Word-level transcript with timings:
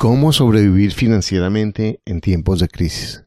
cómo 0.00 0.32
sobrevivir 0.32 0.92
financieramente 0.92 2.00
en 2.06 2.22
tiempos 2.22 2.58
de 2.60 2.68
crisis. 2.68 3.22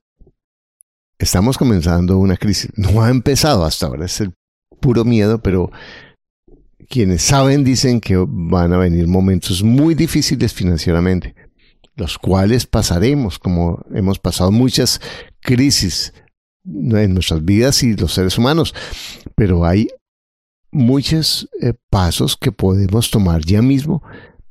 Estamos 1.20 1.56
comenzando 1.56 2.18
una 2.18 2.36
crisis. 2.36 2.72
No 2.76 3.04
ha 3.04 3.12
empezado 3.12 3.64
hasta 3.64 3.86
ahora, 3.86 4.08
es 4.08 4.20
el 4.22 4.34
puro 4.82 5.06
miedo, 5.06 5.44
pero 5.44 5.70
quienes 6.90 7.22
saben 7.22 7.64
dicen 7.64 8.02
que 8.02 8.16
van 8.28 8.74
a 8.74 8.80
venir 8.80 9.06
momentos 9.08 9.62
muy 9.62 9.94
difíciles 9.94 10.52
financieramente, 10.52 11.36
los 11.96 12.18
cuales 12.18 12.66
pasaremos, 12.66 13.38
como 13.38 13.86
hemos 13.94 14.18
pasado 14.18 14.50
muchas 14.50 15.00
crisis 15.42 16.12
en 16.66 17.14
nuestras 17.14 17.46
vidas 17.46 17.84
y 17.84 17.96
los 17.96 18.16
seres 18.16 18.40
humanos, 18.40 18.74
pero 19.36 19.64
hay 19.64 19.90
muchos 20.72 21.48
eh, 21.62 21.74
pasos 21.92 22.36
que 22.36 22.52
podemos 22.52 23.12
tomar 23.12 23.46
ya 23.46 23.62
mismo 23.62 24.02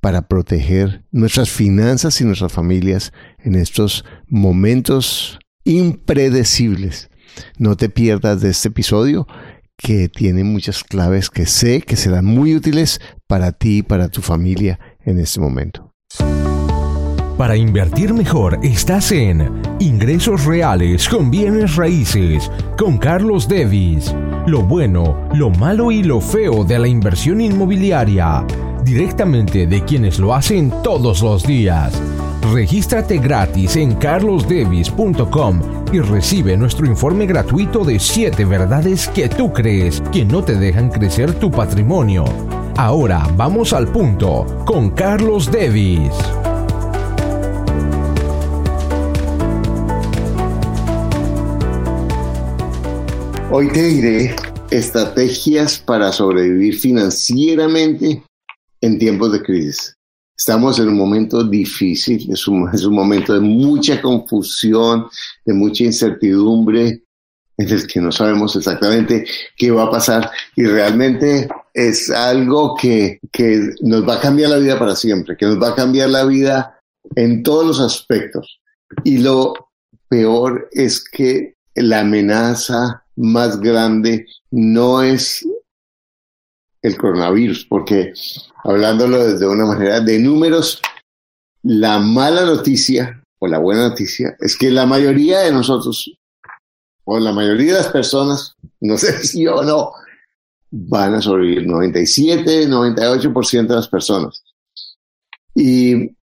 para 0.03 0.23
proteger 0.23 1.05
nuestras 1.13 1.49
finanzas 1.49 2.21
y 2.21 2.25
nuestras 2.25 2.53
familias 2.53 3.13
en 3.39 3.55
estos 3.55 4.05
momentos 4.27 5.39
impredecibles. 5.63 7.09
No 7.57 7.77
te 7.77 7.89
pierdas 7.89 8.41
de 8.41 8.51
este 8.51 8.69
episodio 8.69 9.29
que 9.77 10.09
tiene 10.09 10.43
muchas 10.43 10.83
claves 10.83 11.31
que 11.31 11.47
sé 11.47 11.83
que 11.83 11.95
serán 11.95 12.25
muy 12.25 12.57
útiles 12.57 13.01
para 13.29 13.53
ti 13.53 13.79
y 13.79 13.83
para 13.83 14.09
tu 14.09 14.23
familia 14.23 14.81
en 15.05 15.21
este 15.21 15.39
momento. 15.39 15.95
Para 17.39 17.57
invertir 17.57 18.13
mejor 18.13 18.59
estás 18.65 19.13
en 19.13 19.63
Ingresos 19.79 20.45
Reales 20.45 21.09
con 21.09 21.31
Bienes 21.31 21.77
Raíces 21.77 22.51
con 22.77 22.99
Carlos 22.99 23.47
Devis. 23.47 24.13
Lo 24.49 24.63
bueno, 24.63 25.29
lo 25.33 25.51
malo 25.51 25.93
y 25.93 26.03
lo 26.03 26.21
feo 26.21 26.65
de 26.65 26.81
la 26.81 26.89
inversión 26.89 27.41
inmobiliaria 27.41 28.45
directamente 28.85 29.67
de 29.67 29.83
quienes 29.85 30.19
lo 30.19 30.35
hacen 30.35 30.73
todos 30.83 31.23
los 31.23 31.45
días. 31.45 31.93
Regístrate 32.53 33.19
gratis 33.19 33.77
en 33.77 33.95
carlosdevis.com 33.95 35.61
y 35.93 36.01
recibe 36.01 36.57
nuestro 36.57 36.87
informe 36.87 37.27
gratuito 37.27 37.85
de 37.85 37.99
7 37.99 38.45
verdades 38.45 39.09
que 39.09 39.29
tú 39.29 39.53
crees 39.53 40.03
que 40.13 40.25
no 40.25 40.43
te 40.43 40.57
dejan 40.57 40.91
crecer 40.91 41.33
tu 41.35 41.51
patrimonio. 41.51 42.25
Ahora 42.77 43.29
vamos 43.37 43.73
al 43.73 43.89
punto 43.89 44.47
con 44.67 44.91
Carlos 44.91 45.51
Devis. 45.51 46.13
Hoy 53.51 53.69
te 53.69 53.83
diré 53.83 54.35
estrategias 54.71 55.79
para 55.79 56.11
sobrevivir 56.11 56.79
financieramente 56.79 58.23
en 58.83 58.99
tiempos 58.99 59.33
de 59.33 59.43
crisis. 59.43 59.97
Estamos 60.37 60.79
en 60.79 60.89
un 60.89 60.97
momento 60.97 61.45
difícil, 61.45 62.31
es 62.31 62.47
un, 62.47 62.69
es 62.75 62.85
un 62.85 62.95
momento 62.95 63.33
de 63.33 63.41
mucha 63.41 64.03
confusión, 64.03 65.07
de 65.45 65.55
mucha 65.55 65.85
incertidumbre, 65.85 67.03
en 67.59 67.69
el 67.69 67.87
que 67.87 68.01
no 68.01 68.11
sabemos 68.11 68.57
exactamente 68.57 69.25
qué 69.57 69.71
va 69.71 69.85
a 69.85 69.91
pasar 69.91 70.31
y 70.57 70.65
realmente 70.65 71.49
es 71.75 72.11
algo 72.11 72.75
que, 72.77 73.21
que 73.31 73.71
nos 73.83 74.09
va 74.09 74.17
a 74.17 74.21
cambiar 74.21 74.51
la 74.51 74.59
vida 74.59 74.79
para 74.79 74.97
siempre, 74.97 75.37
que 75.37 75.47
nos 75.47 75.63
va 75.63 75.71
a 75.71 75.75
cambiar 75.75 76.11
la 76.11 76.25
vida 76.25 76.81
en 77.15 77.43
todos 77.43 77.67
los 77.67 77.81
aspectos. 77.81 78.61
Y 79.05 79.19
lo 79.19 79.55
peor 80.09 80.69
es 80.73 81.05
que 81.05 81.55
la 81.75 82.01
amenaza 82.01 83.05
más 83.17 83.61
grande 83.61 84.27
no 84.51 85.03
es 85.03 85.47
el 86.83 86.97
coronavirus, 86.97 87.65
porque 87.67 88.13
hablándolo 88.63 89.25
desde 89.25 89.47
una 89.47 89.67
manera 89.67 90.01
de 90.01 90.19
números, 90.19 90.81
la 91.63 91.99
mala 91.99 92.45
noticia 92.45 93.23
o 93.39 93.47
la 93.47 93.59
buena 93.59 93.89
noticia 93.89 94.37
es 94.41 94.57
que 94.57 94.71
la 94.71 94.87
mayoría 94.87 95.41
de 95.41 95.53
nosotros, 95.53 96.11
o 97.05 97.19
la 97.19 97.33
mayoría 97.33 97.73
de 97.73 97.79
las 97.79 97.89
personas, 97.89 98.57
no 98.81 98.97
sé 98.97 99.19
si 99.27 99.47
o 99.47 99.63
no, 99.63 99.93
van 100.71 101.15
a 101.15 101.23
sobrevivir 101.23 101.67
97, 101.67 102.69
98% 102.69 103.67
de 103.67 103.75
las 103.75 103.89
personas. 103.89 104.43
¿Y 105.55 106.17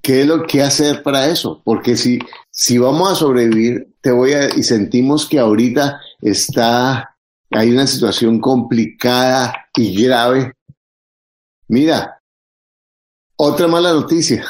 qué 0.00 0.20
es 0.20 0.26
lo 0.26 0.46
que 0.46 0.62
hacer 0.62 1.02
para 1.02 1.28
eso? 1.28 1.60
Porque 1.64 1.96
si, 1.96 2.18
si 2.50 2.78
vamos 2.78 3.10
a 3.10 3.16
sobrevivir, 3.16 3.94
te 4.00 4.12
voy 4.12 4.34
a, 4.34 4.54
y 4.54 4.62
sentimos 4.62 5.26
que 5.26 5.40
ahorita 5.40 6.00
está 6.20 7.14
hay 7.54 7.70
una 7.70 7.86
situación 7.86 8.40
complicada 8.40 9.54
y 9.76 10.02
grave. 10.02 10.53
Mira, 11.68 12.20
otra 13.36 13.68
mala 13.68 13.92
noticia. 13.92 14.44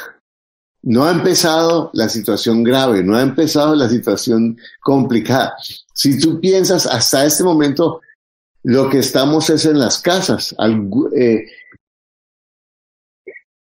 No 0.83 1.05
ha 1.05 1.13
empezado 1.13 1.91
la 1.95 2.09
situación 2.09 2.63
grave, 2.63 3.03
no 3.03 3.17
ha 3.17 3.23
empezado 3.23 3.75
la 3.75 3.89
situación 3.89 4.59
complicada. 4.81 5.55
Si 5.95 6.19
tú 6.19 6.41
piensas 6.41 6.87
hasta 6.87 7.25
este 7.25 7.43
momento, 7.43 8.03
lo 8.63 8.91
que 8.91 8.99
estamos 8.99 9.49
es 9.49 9.65
en 9.65 9.79
las 9.79 10.01
casas. 10.01 10.55
Eh, 11.17 11.47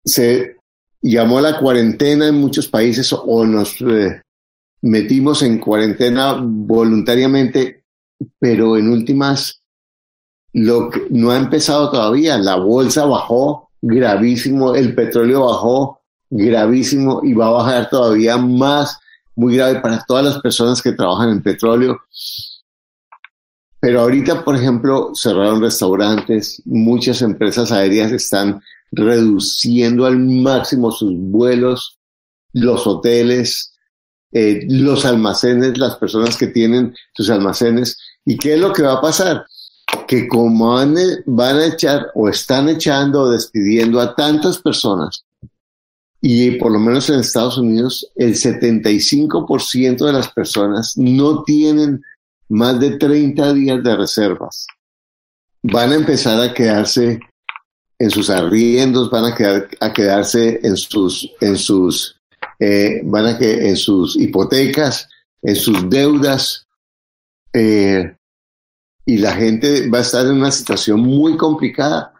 se 0.06 0.58
llamó 1.02 1.41
la 1.41 1.59
cuarentena 1.59 2.28
en 2.28 2.35
muchos 2.35 2.68
países 2.68 3.12
o 3.12 3.46
nos 3.46 3.81
eh, 3.81 4.22
metimos 4.81 5.41
en 5.41 5.58
cuarentena 5.59 6.38
voluntariamente 6.40 7.78
pero 8.40 8.78
en 8.78 8.90
últimas 8.90 9.62
lo 10.57 10.90
que 10.90 11.06
no 11.12 11.29
ha 11.29 11.38
empezado 11.38 11.91
todavía. 11.91 12.38
La 12.40 12.56
bolsa 12.56 13.06
bajó 13.06 13.69
gravísimo, 13.79 14.73
el 14.73 14.95
petróleo 14.95 15.45
bajó 15.45 16.01
gravísimo 16.31 17.22
y 17.23 17.34
va 17.34 17.47
a 17.47 17.51
bajar 17.51 17.90
todavía 17.90 18.38
más, 18.38 18.97
muy 19.35 19.56
grave 19.56 19.81
para 19.81 20.03
todas 20.07 20.25
las 20.25 20.40
personas 20.40 20.81
que 20.81 20.94
trabajan 20.94 21.29
en 21.29 21.44
petróleo. 21.44 22.01
Pero 23.79 24.01
ahorita, 24.01 24.44
por 24.44 24.56
ejemplo, 24.56 25.12
cerraron 25.13 25.62
restaurantes, 25.62 26.59
muchas 26.66 27.22
empresas 27.22 27.72
aéreas 27.72 28.12
están 28.12 28.59
reduciendo 28.91 30.07
al 30.07 30.17
máximo 30.17 30.90
sus 30.91 31.13
vuelos, 31.16 32.00
los 32.53 32.88
hoteles, 32.88 33.75
eh, 34.31 34.66
los 34.67 35.06
almacenes, 35.06 35.78
las 35.78 35.97
personas 35.97 36.35
que 36.35 36.47
tienen 36.47 36.96
sus 37.13 37.29
almacenes. 37.29 37.96
¿Y 38.25 38.38
qué 38.38 38.56
es 38.56 38.59
lo 38.59 38.73
que 38.73 38.81
va 38.81 38.94
a 38.94 39.01
pasar? 39.01 39.46
Que 40.06 40.28
como 40.28 40.75
van, 40.75 40.96
van 41.25 41.58
a 41.58 41.68
echar 41.68 42.12
o 42.16 42.30
están 42.30 42.69
echando 42.69 43.22
o 43.22 43.31
despidiendo 43.31 44.00
a 44.00 44.16
tantas 44.16 44.59
personas, 44.59 45.25
y 46.22 46.52
por 46.52 46.72
lo 46.72 46.80
menos 46.80 47.09
en 47.09 47.19
Estados 47.19 47.58
Unidos 47.58 48.12
el 48.16 48.35
75% 48.35 50.06
de 50.06 50.13
las 50.13 50.31
personas 50.31 50.97
no 50.97 51.44
tienen 51.44 52.03
más 52.50 52.80
de 52.80 52.97
30 52.97 53.53
días 53.53 53.84
de 53.84 53.96
reservas. 53.96 54.68
Van 55.63 55.91
a 55.91 55.96
empezar 55.96 56.41
a 56.41 56.53
quedarse 56.53 57.19
en 58.00 58.09
sus 58.09 58.29
arriendos, 58.29 59.09
van 59.09 59.25
a, 59.25 59.35
quedar, 59.35 59.68
a 59.79 59.94
quedarse 59.94 60.59
en 60.64 60.78
sus, 60.78 61.31
en 61.41 61.58
sus 61.58 62.16
eh, 62.59 63.02
van 63.03 63.25
a 63.25 63.38
que 63.38 63.69
en 63.69 63.78
sus 63.78 64.16
hipotecas, 64.16 65.08
en 65.41 65.56
sus 65.56 65.90
deudas, 65.90 66.68
eh, 67.53 68.16
y 69.07 69.18
la 69.18 69.31
gente 69.31 69.90
va 69.90 70.00
a 70.00 70.01
estar 70.01 70.25
en 70.25 70.34
una 70.34 70.51
situación 70.51 71.00
muy 71.00 71.38
complicada. 71.38 72.13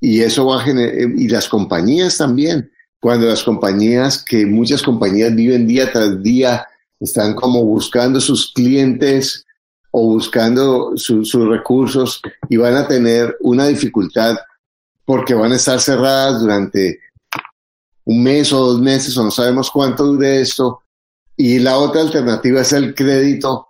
Y 0.00 0.20
eso 0.20 0.46
va 0.46 0.60
a 0.60 0.64
generar, 0.64 0.94
y 0.94 1.26
las 1.26 1.48
compañías 1.48 2.16
también, 2.16 2.70
cuando 3.00 3.26
las 3.26 3.42
compañías, 3.42 4.24
que 4.24 4.46
muchas 4.46 4.80
compañías 4.80 5.34
viven 5.34 5.66
día 5.66 5.90
tras 5.90 6.22
día, 6.22 6.64
están 7.00 7.34
como 7.34 7.64
buscando 7.64 8.20
sus 8.20 8.52
clientes 8.52 9.44
o 9.90 10.06
buscando 10.06 10.92
sus 10.96 11.32
recursos 11.48 12.22
y 12.48 12.56
van 12.56 12.76
a 12.76 12.86
tener 12.86 13.36
una 13.40 13.66
dificultad 13.66 14.36
porque 15.04 15.34
van 15.34 15.50
a 15.50 15.56
estar 15.56 15.80
cerradas 15.80 16.40
durante 16.40 17.00
un 18.04 18.22
mes 18.22 18.52
o 18.52 18.58
dos 18.58 18.80
meses 18.80 19.16
o 19.16 19.24
no 19.24 19.32
sabemos 19.32 19.68
cuánto 19.68 20.04
dure 20.04 20.42
esto. 20.42 20.82
Y 21.36 21.58
la 21.58 21.76
otra 21.78 22.02
alternativa 22.02 22.60
es 22.60 22.72
el 22.72 22.94
crédito. 22.94 23.67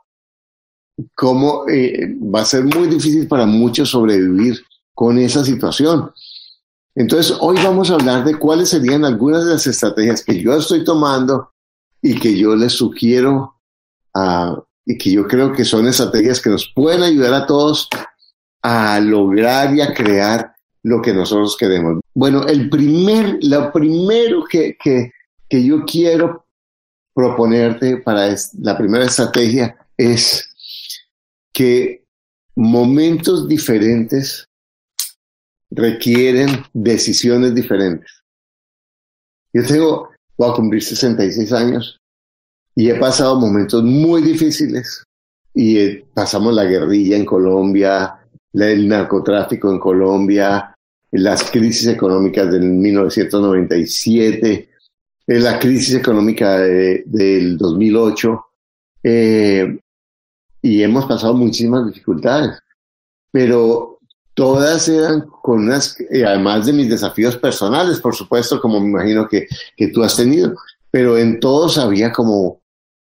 Cómo 1.14 1.68
eh, 1.68 2.16
va 2.34 2.40
a 2.42 2.44
ser 2.44 2.64
muy 2.64 2.88
difícil 2.88 3.28
para 3.28 3.46
muchos 3.46 3.90
sobrevivir 3.90 4.60
con 4.94 5.18
esa 5.18 5.44
situación. 5.44 6.12
Entonces, 6.94 7.36
hoy 7.40 7.56
vamos 7.62 7.90
a 7.90 7.94
hablar 7.94 8.24
de 8.24 8.36
cuáles 8.36 8.70
serían 8.70 9.04
algunas 9.04 9.44
de 9.44 9.52
las 9.52 9.66
estrategias 9.66 10.24
que 10.24 10.40
yo 10.40 10.52
estoy 10.54 10.82
tomando 10.82 11.52
y 12.02 12.18
que 12.18 12.36
yo 12.36 12.56
les 12.56 12.72
sugiero 12.72 13.54
y 14.84 14.98
que 14.98 15.12
yo 15.12 15.28
creo 15.28 15.52
que 15.52 15.64
son 15.64 15.86
estrategias 15.86 16.40
que 16.40 16.50
nos 16.50 16.72
pueden 16.74 17.02
ayudar 17.02 17.34
a 17.34 17.46
todos 17.46 17.88
a 18.62 18.98
lograr 18.98 19.74
y 19.74 19.80
a 19.80 19.94
crear 19.94 20.54
lo 20.82 21.00
que 21.00 21.12
nosotros 21.12 21.56
queremos. 21.56 22.00
Bueno, 22.14 22.46
el 22.46 22.68
primer, 22.68 23.38
lo 23.42 23.70
primero 23.70 24.44
que, 24.50 24.76
que, 24.82 25.12
que 25.48 25.64
yo 25.64 25.84
quiero 25.84 26.46
proponerte 27.14 27.98
para 27.98 28.34
la 28.60 28.76
primera 28.76 29.04
estrategia 29.04 29.76
es 29.96 30.47
que 31.52 32.04
momentos 32.54 33.48
diferentes 33.48 34.48
requieren 35.70 36.48
decisiones 36.72 37.54
diferentes. 37.54 38.22
Yo 39.52 39.64
tengo, 39.64 40.10
voy 40.36 40.50
a 40.50 40.54
cumplir 40.54 40.82
66 40.82 41.52
años 41.52 41.98
y 42.74 42.90
he 42.90 42.94
pasado 42.94 43.38
momentos 43.38 43.82
muy 43.82 44.22
difíciles 44.22 45.04
y 45.54 45.78
eh, 45.78 46.06
pasamos 46.14 46.54
la 46.54 46.64
guerrilla 46.64 47.16
en 47.16 47.24
Colombia, 47.24 48.20
el 48.52 48.88
narcotráfico 48.88 49.70
en 49.70 49.78
Colombia, 49.78 50.74
las 51.10 51.50
crisis 51.50 51.88
económicas 51.88 52.50
del 52.50 52.62
1997, 52.62 54.68
eh, 55.26 55.40
la 55.40 55.58
crisis 55.58 55.94
económica 55.94 56.58
del 56.58 57.56
2008, 57.56 58.44
eh, 59.02 59.78
y 60.62 60.82
hemos 60.82 61.06
pasado 61.06 61.34
muchísimas 61.34 61.86
dificultades, 61.86 62.58
pero 63.30 63.98
todas 64.34 64.88
eran 64.88 65.26
con 65.42 65.64
unas, 65.64 65.96
además 66.24 66.66
de 66.66 66.72
mis 66.72 66.88
desafíos 66.88 67.36
personales, 67.36 68.00
por 68.00 68.14
supuesto, 68.14 68.60
como 68.60 68.80
me 68.80 68.88
imagino 68.88 69.28
que, 69.28 69.48
que 69.76 69.88
tú 69.88 70.02
has 70.02 70.16
tenido, 70.16 70.54
pero 70.90 71.18
en 71.18 71.40
todos 71.40 71.78
había 71.78 72.12
como, 72.12 72.60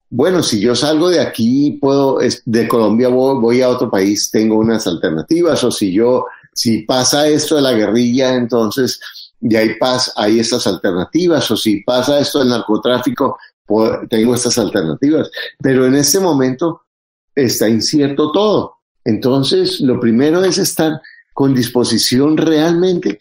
bueno, 0.10 0.44
si 0.44 0.60
yo 0.60 0.76
salgo 0.76 1.10
de 1.10 1.20
aquí, 1.20 1.78
puedo, 1.80 2.20
de 2.46 2.68
Colombia 2.68 3.08
voy, 3.08 3.62
a 3.62 3.70
otro 3.70 3.90
país, 3.90 4.30
tengo 4.30 4.58
unas 4.58 4.88
alternativas, 4.88 5.64
o 5.64 5.72
si 5.72 5.94
yo, 5.94 6.26
si 6.54 6.84
pasa 6.84 7.28
esto 7.28 7.56
de 7.56 7.62
la 7.62 7.74
guerrilla, 7.74 8.36
entonces 8.36 9.00
de 9.40 9.58
ahí 9.58 9.76
paz, 9.80 10.12
hay 10.16 10.40
estas 10.40 10.68
alternativas, 10.68 11.50
o 11.50 11.58
si 11.58 11.82
pasa 11.82 12.20
esto 12.20 12.40
del 12.40 12.50
narcotráfico, 12.50 13.38
tengo 14.10 14.36
estas 14.36 14.58
alternativas. 14.58 15.32
Pero 15.60 15.86
en 15.86 15.96
este 15.96 16.20
momento 16.20 16.82
está 17.44 17.70
incierto 17.70 18.32
todo. 18.32 18.76
Entonces, 19.04 19.82
lo 19.82 20.00
primero 20.00 20.44
es 20.44 20.58
estar 20.58 21.02
con 21.34 21.54
disposición 21.54 22.38
realmente 22.38 23.20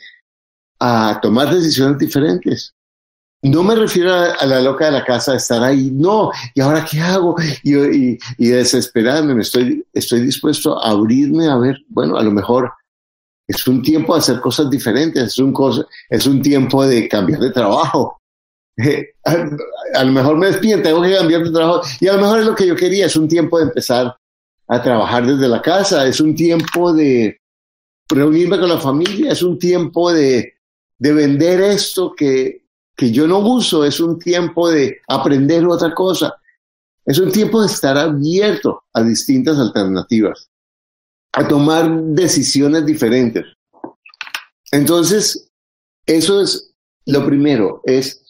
a 0.79 1.19
tomar 1.23 1.55
decisiones 1.55 1.99
diferentes. 1.99 2.75
No 3.43 3.63
me 3.63 3.75
refiero 3.75 4.13
a, 4.13 4.45
la 4.45 4.61
loca 4.61 4.87
de 4.87 4.93
la 4.93 5.05
casa, 5.05 5.33
de 5.33 5.39
estar 5.39 5.63
ahí, 5.63 5.91
no, 5.91 6.31
¿y 6.55 6.61
ahora 6.61 6.85
qué 6.85 7.01
hago? 7.01 7.35
Y, 7.63 8.19
y, 8.37 8.49
desesperarme, 8.49 9.41
estoy, 9.41 9.85
estoy 9.95 10.21
dispuesto 10.21 10.79
a 10.79 10.91
abrirme 10.91 11.49
a 11.49 11.57
ver, 11.57 11.79
bueno, 11.89 12.19
a 12.19 12.23
lo 12.23 12.31
mejor 12.31 12.71
es 13.49 13.67
un 13.67 13.83
tiempo 13.83 14.15
de 14.15 14.21
hacer 14.21 14.41
cosas 14.41 14.69
diferentes, 14.69 15.23
es 15.23 15.39
un, 15.39 15.53
cosa, 15.53 15.87
es 16.11 16.27
un 16.27 16.43
tiempo 16.43 16.87
de 16.87 17.09
cambiar 17.09 17.41
de 17.41 17.51
trabajo. 17.51 18.20
a, 19.25 20.05
lo 20.05 20.13
mejor 20.13 20.37
me 20.37 20.47
despido, 20.47 20.83
tengo 20.83 21.03
que 21.03 21.15
cambiar 21.15 21.43
de 21.43 21.51
trabajo 21.51 21.83
y 22.01 22.09
a 22.09 22.15
lo 22.15 22.23
mejor 22.23 22.41
es 22.41 22.47
lo 22.47 22.55
que 22.55 22.67
yo 22.67 22.77
quería, 22.77 23.07
es 23.07 23.17
un 23.17 23.29
tiempo 23.29 23.59
de 23.59 23.65
empezar 23.65 24.17
a 24.69 24.83
trabajar 24.83 25.27
desde 25.27 25.49
la 25.49 25.61
casa, 25.61 26.07
es 26.07 26.21
un 26.21 26.35
tiempo 26.35 26.93
de 26.93 27.39
reunirme 28.09 28.59
con 28.59 28.69
la 28.69 28.79
familia, 28.79 29.33
es 29.33 29.43
un 29.43 29.59
tiempo 29.59 30.13
de, 30.13 30.55
de 30.99 31.13
vender 31.13 31.61
esto 31.61 32.15
que, 32.15 32.65
que 32.97 33.11
yo 33.11 33.27
no 33.27 33.39
uso, 33.39 33.85
es 33.85 33.99
un 34.01 34.19
tiempo 34.19 34.71
de 34.71 35.01
aprender 35.09 35.67
otra 35.67 35.93
cosa, 35.95 36.35
es 37.05 37.19
un 37.19 37.33
tiempo 37.33 37.61
de 37.61 37.67
estar 37.67 37.97
abierto 37.97 38.85
a 38.93 39.03
distintas 39.03 39.59
alternativas, 39.59 40.49
a 41.33 41.49
tomar 41.49 41.91
decisiones 41.91 42.87
diferentes. 42.87 43.45
Entonces, 44.71 45.51
eso 46.07 46.41
es 46.41 46.73
lo 47.07 47.27
primero, 47.27 47.81
es 47.85 48.21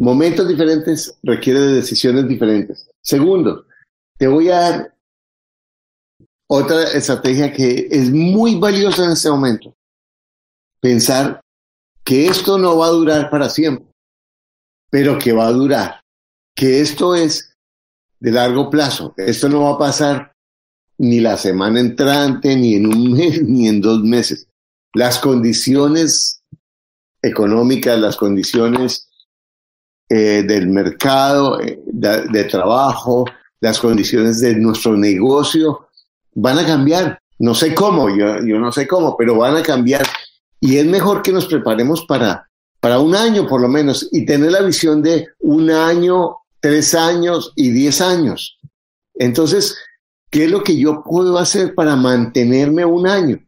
momentos 0.00 0.48
diferentes 0.48 1.14
requiere 1.22 1.60
de 1.60 1.74
decisiones 1.74 2.26
diferentes. 2.26 2.88
Segundo, 3.02 3.66
te 4.16 4.26
voy 4.26 4.48
a 4.48 4.58
dar 4.58 4.94
otra 6.48 6.84
estrategia 6.92 7.52
que 7.52 7.86
es 7.90 8.10
muy 8.10 8.56
valiosa 8.56 9.04
en 9.04 9.12
este 9.12 9.30
momento. 9.30 9.76
Pensar 10.80 11.40
que 12.02 12.26
esto 12.26 12.58
no 12.58 12.78
va 12.78 12.86
a 12.86 12.90
durar 12.90 13.30
para 13.30 13.50
siempre, 13.50 13.86
pero 14.90 15.18
que 15.18 15.32
va 15.32 15.46
a 15.46 15.52
durar, 15.52 16.00
que 16.56 16.80
esto 16.80 17.14
es 17.14 17.54
de 18.18 18.32
largo 18.32 18.70
plazo, 18.70 19.12
esto 19.18 19.50
no 19.50 19.64
va 19.64 19.72
a 19.72 19.78
pasar 19.78 20.32
ni 20.96 21.20
la 21.20 21.36
semana 21.36 21.78
entrante, 21.78 22.56
ni 22.56 22.74
en 22.74 22.86
un 22.86 23.12
mes, 23.12 23.42
ni 23.46 23.68
en 23.68 23.82
dos 23.82 24.02
meses. 24.02 24.48
Las 24.94 25.18
condiciones 25.18 26.42
económicas, 27.22 27.98
las 27.98 28.16
condiciones 28.16 29.09
eh, 30.12 30.42
del 30.42 30.66
mercado, 30.66 31.60
eh, 31.60 31.80
de, 31.86 32.44
trabajo, 32.44 33.24
las 33.60 33.78
condiciones 33.78 34.40
de 34.40 34.56
nuestro 34.56 34.96
negocio 34.96 35.86
van 36.34 36.58
a 36.58 36.66
cambiar. 36.66 37.20
No 37.38 37.54
sé 37.54 37.76
cómo, 37.76 38.08
yo, 38.08 38.44
yo 38.44 38.58
no 38.58 38.72
sé 38.72 38.88
cómo, 38.88 39.16
pero 39.16 39.36
van 39.36 39.56
a 39.56 39.62
cambiar 39.62 40.04
y 40.58 40.78
es 40.78 40.84
mejor 40.84 41.22
que 41.22 41.30
nos 41.30 41.46
preparemos 41.46 42.04
para, 42.06 42.50
para 42.80 42.98
un 42.98 43.14
año 43.14 43.46
por 43.46 43.60
lo 43.60 43.68
menos 43.68 44.08
y 44.10 44.26
tener 44.26 44.50
la 44.50 44.62
visión 44.62 45.00
de 45.00 45.28
un 45.38 45.70
año, 45.70 46.38
tres 46.58 46.92
años 46.96 47.52
y 47.54 47.70
diez 47.70 48.00
años. 48.00 48.58
Entonces, 49.14 49.76
¿qué 50.28 50.46
es 50.46 50.50
lo 50.50 50.64
que 50.64 50.76
yo 50.76 51.04
puedo 51.04 51.38
hacer 51.38 51.72
para 51.76 51.94
mantenerme 51.94 52.84
un 52.84 53.06
año? 53.06 53.38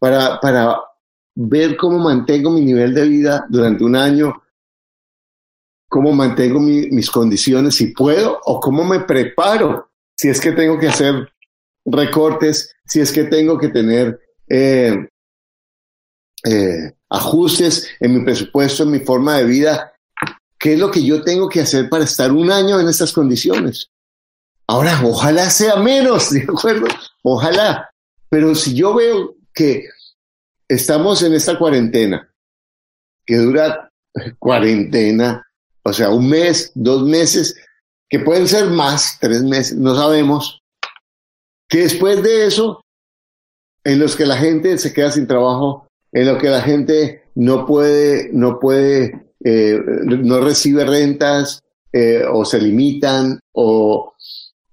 Para, 0.00 0.40
para 0.40 0.76
ver 1.36 1.76
cómo 1.76 2.00
mantengo 2.00 2.50
mi 2.50 2.62
nivel 2.62 2.94
de 2.94 3.08
vida 3.08 3.46
durante 3.48 3.84
un 3.84 3.94
año, 3.94 4.42
cómo 5.90 6.12
mantengo 6.12 6.60
mis 6.60 7.10
condiciones, 7.10 7.74
si 7.74 7.88
puedo, 7.88 8.40
o 8.44 8.60
cómo 8.60 8.84
me 8.84 9.00
preparo, 9.00 9.90
si 10.16 10.28
es 10.28 10.40
que 10.40 10.52
tengo 10.52 10.78
que 10.78 10.86
hacer 10.86 11.28
recortes, 11.84 12.72
si 12.86 13.00
es 13.00 13.10
que 13.10 13.24
tengo 13.24 13.58
que 13.58 13.68
tener 13.68 14.20
eh, 14.48 15.08
eh, 16.44 16.92
ajustes 17.08 17.88
en 17.98 18.14
mi 18.14 18.24
presupuesto, 18.24 18.84
en 18.84 18.92
mi 18.92 19.00
forma 19.00 19.38
de 19.38 19.44
vida, 19.44 19.92
¿qué 20.56 20.74
es 20.74 20.78
lo 20.78 20.92
que 20.92 21.02
yo 21.02 21.24
tengo 21.24 21.48
que 21.48 21.60
hacer 21.60 21.90
para 21.90 22.04
estar 22.04 22.30
un 22.30 22.52
año 22.52 22.78
en 22.78 22.88
estas 22.88 23.12
condiciones? 23.12 23.90
Ahora, 24.68 25.00
ojalá 25.02 25.50
sea 25.50 25.74
menos, 25.74 26.30
¿de 26.32 26.42
acuerdo? 26.42 26.86
Ojalá. 27.24 27.90
Pero 28.28 28.54
si 28.54 28.74
yo 28.74 28.94
veo 28.94 29.34
que 29.52 29.88
estamos 30.68 31.24
en 31.24 31.34
esta 31.34 31.58
cuarentena, 31.58 32.32
que 33.26 33.38
dura 33.38 33.90
cuarentena, 34.38 35.49
o 35.82 35.92
sea, 35.92 36.10
un 36.10 36.28
mes, 36.28 36.72
dos 36.74 37.02
meses, 37.02 37.56
que 38.08 38.18
pueden 38.18 38.48
ser 38.48 38.66
más, 38.70 39.18
tres 39.20 39.42
meses, 39.42 39.76
no 39.76 39.94
sabemos, 39.94 40.60
que 41.68 41.82
después 41.82 42.22
de 42.22 42.46
eso, 42.46 42.84
en 43.84 43.98
los 43.98 44.16
que 44.16 44.26
la 44.26 44.36
gente 44.36 44.76
se 44.78 44.92
queda 44.92 45.10
sin 45.10 45.26
trabajo, 45.26 45.86
en 46.12 46.26
lo 46.26 46.38
que 46.38 46.48
la 46.48 46.60
gente 46.60 47.22
no 47.34 47.66
puede, 47.66 48.30
no 48.32 48.58
puede, 48.58 49.32
eh, 49.44 49.80
no 50.04 50.40
recibe 50.40 50.84
rentas 50.84 51.62
eh, 51.92 52.24
o 52.30 52.44
se 52.44 52.60
limitan 52.60 53.40
o, 53.52 54.14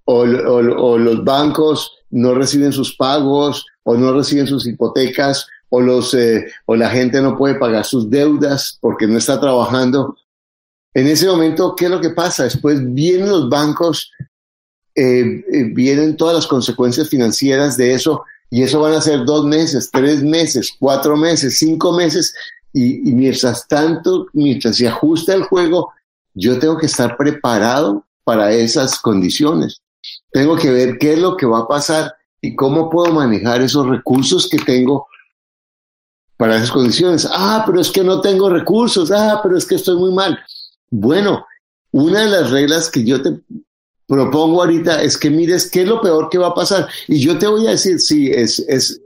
o, 0.05 0.25
los 0.25 1.23
bancos 1.23 1.91
no 2.09 2.33
reciben 2.33 2.71
sus 2.71 2.95
pagos 2.95 3.65
o 3.83 3.95
no 3.95 4.13
reciben 4.13 4.47
sus 4.47 4.65
hipotecas 4.67 5.47
o, 5.69 5.81
los, 5.81 6.13
eh, 6.13 6.45
o 6.65 6.75
la 6.75 6.89
gente 6.89 7.21
no 7.21 7.37
puede 7.37 7.55
pagar 7.55 7.85
sus 7.85 8.09
deudas 8.09 8.77
porque 8.81 9.07
no 9.07 9.17
está 9.17 9.39
trabajando. 9.39 10.15
En 10.97 11.05
ese 11.05 11.27
momento, 11.27 11.75
¿qué 11.75 11.85
es 11.85 11.91
lo 11.91 12.01
que 12.01 12.09
pasa? 12.09 12.45
Después 12.45 12.79
vienen 12.91 13.29
los 13.29 13.49
bancos, 13.49 14.11
vienen 14.95 16.17
todas 16.17 16.33
las 16.33 16.47
consecuencias 16.47 17.07
financieras 17.07 17.77
de 17.77 17.93
eso 17.93 18.23
y 18.49 18.63
eso 18.63 18.79
van 18.81 18.93
a 18.93 19.01
ser 19.01 19.23
dos 19.23 19.45
meses, 19.45 19.91
tres 19.91 20.23
meses, 20.23 20.71
cuatro 20.79 21.15
meses, 21.15 21.59
cinco 21.59 21.91
meses. 21.91 22.33
Y, 22.73 22.97
mientras 23.13 23.67
tanto, 23.67 24.25
mientras 24.33 24.77
se 24.77 24.87
ajusta 24.87 25.35
el 25.35 25.43
juego, 25.43 25.93
yo 26.33 26.57
tengo 26.57 26.79
que 26.79 26.87
estar 26.87 27.15
preparado 27.15 28.03
para 28.23 28.51
esas 28.51 28.97
condiciones. 28.97 29.79
Tengo 30.31 30.55
que 30.55 30.71
ver 30.71 30.97
qué 30.97 31.13
es 31.13 31.19
lo 31.19 31.37
que 31.37 31.45
va 31.45 31.59
a 31.59 31.67
pasar 31.67 32.15
y 32.41 32.55
cómo 32.55 32.89
puedo 32.89 33.13
manejar 33.13 33.61
esos 33.61 33.87
recursos 33.87 34.49
que 34.49 34.57
tengo 34.57 35.05
para 36.37 36.57
esas 36.57 36.71
condiciones. 36.71 37.27
Ah, 37.31 37.61
pero 37.67 37.81
es 37.81 37.91
que 37.91 38.03
no 38.03 38.19
tengo 38.19 38.49
recursos. 38.49 39.11
Ah, 39.11 39.41
pero 39.43 39.55
es 39.55 39.67
que 39.67 39.75
estoy 39.75 39.95
muy 39.95 40.11
mal. 40.11 40.39
Bueno, 40.89 41.45
una 41.91 42.21
de 42.21 42.29
las 42.29 42.51
reglas 42.51 42.89
que 42.89 43.03
yo 43.03 43.21
te 43.21 43.39
propongo 44.07 44.61
ahorita 44.61 45.01
es 45.03 45.17
que 45.17 45.29
mires 45.29 45.69
qué 45.69 45.81
es 45.81 45.87
lo 45.87 46.01
peor 46.01 46.29
que 46.29 46.37
va 46.37 46.47
a 46.47 46.55
pasar. 46.55 46.87
Y 47.07 47.19
yo 47.19 47.37
te 47.37 47.47
voy 47.47 47.67
a 47.67 47.71
decir, 47.71 47.99
sí, 47.99 48.29
es, 48.31 48.59
es 48.59 49.01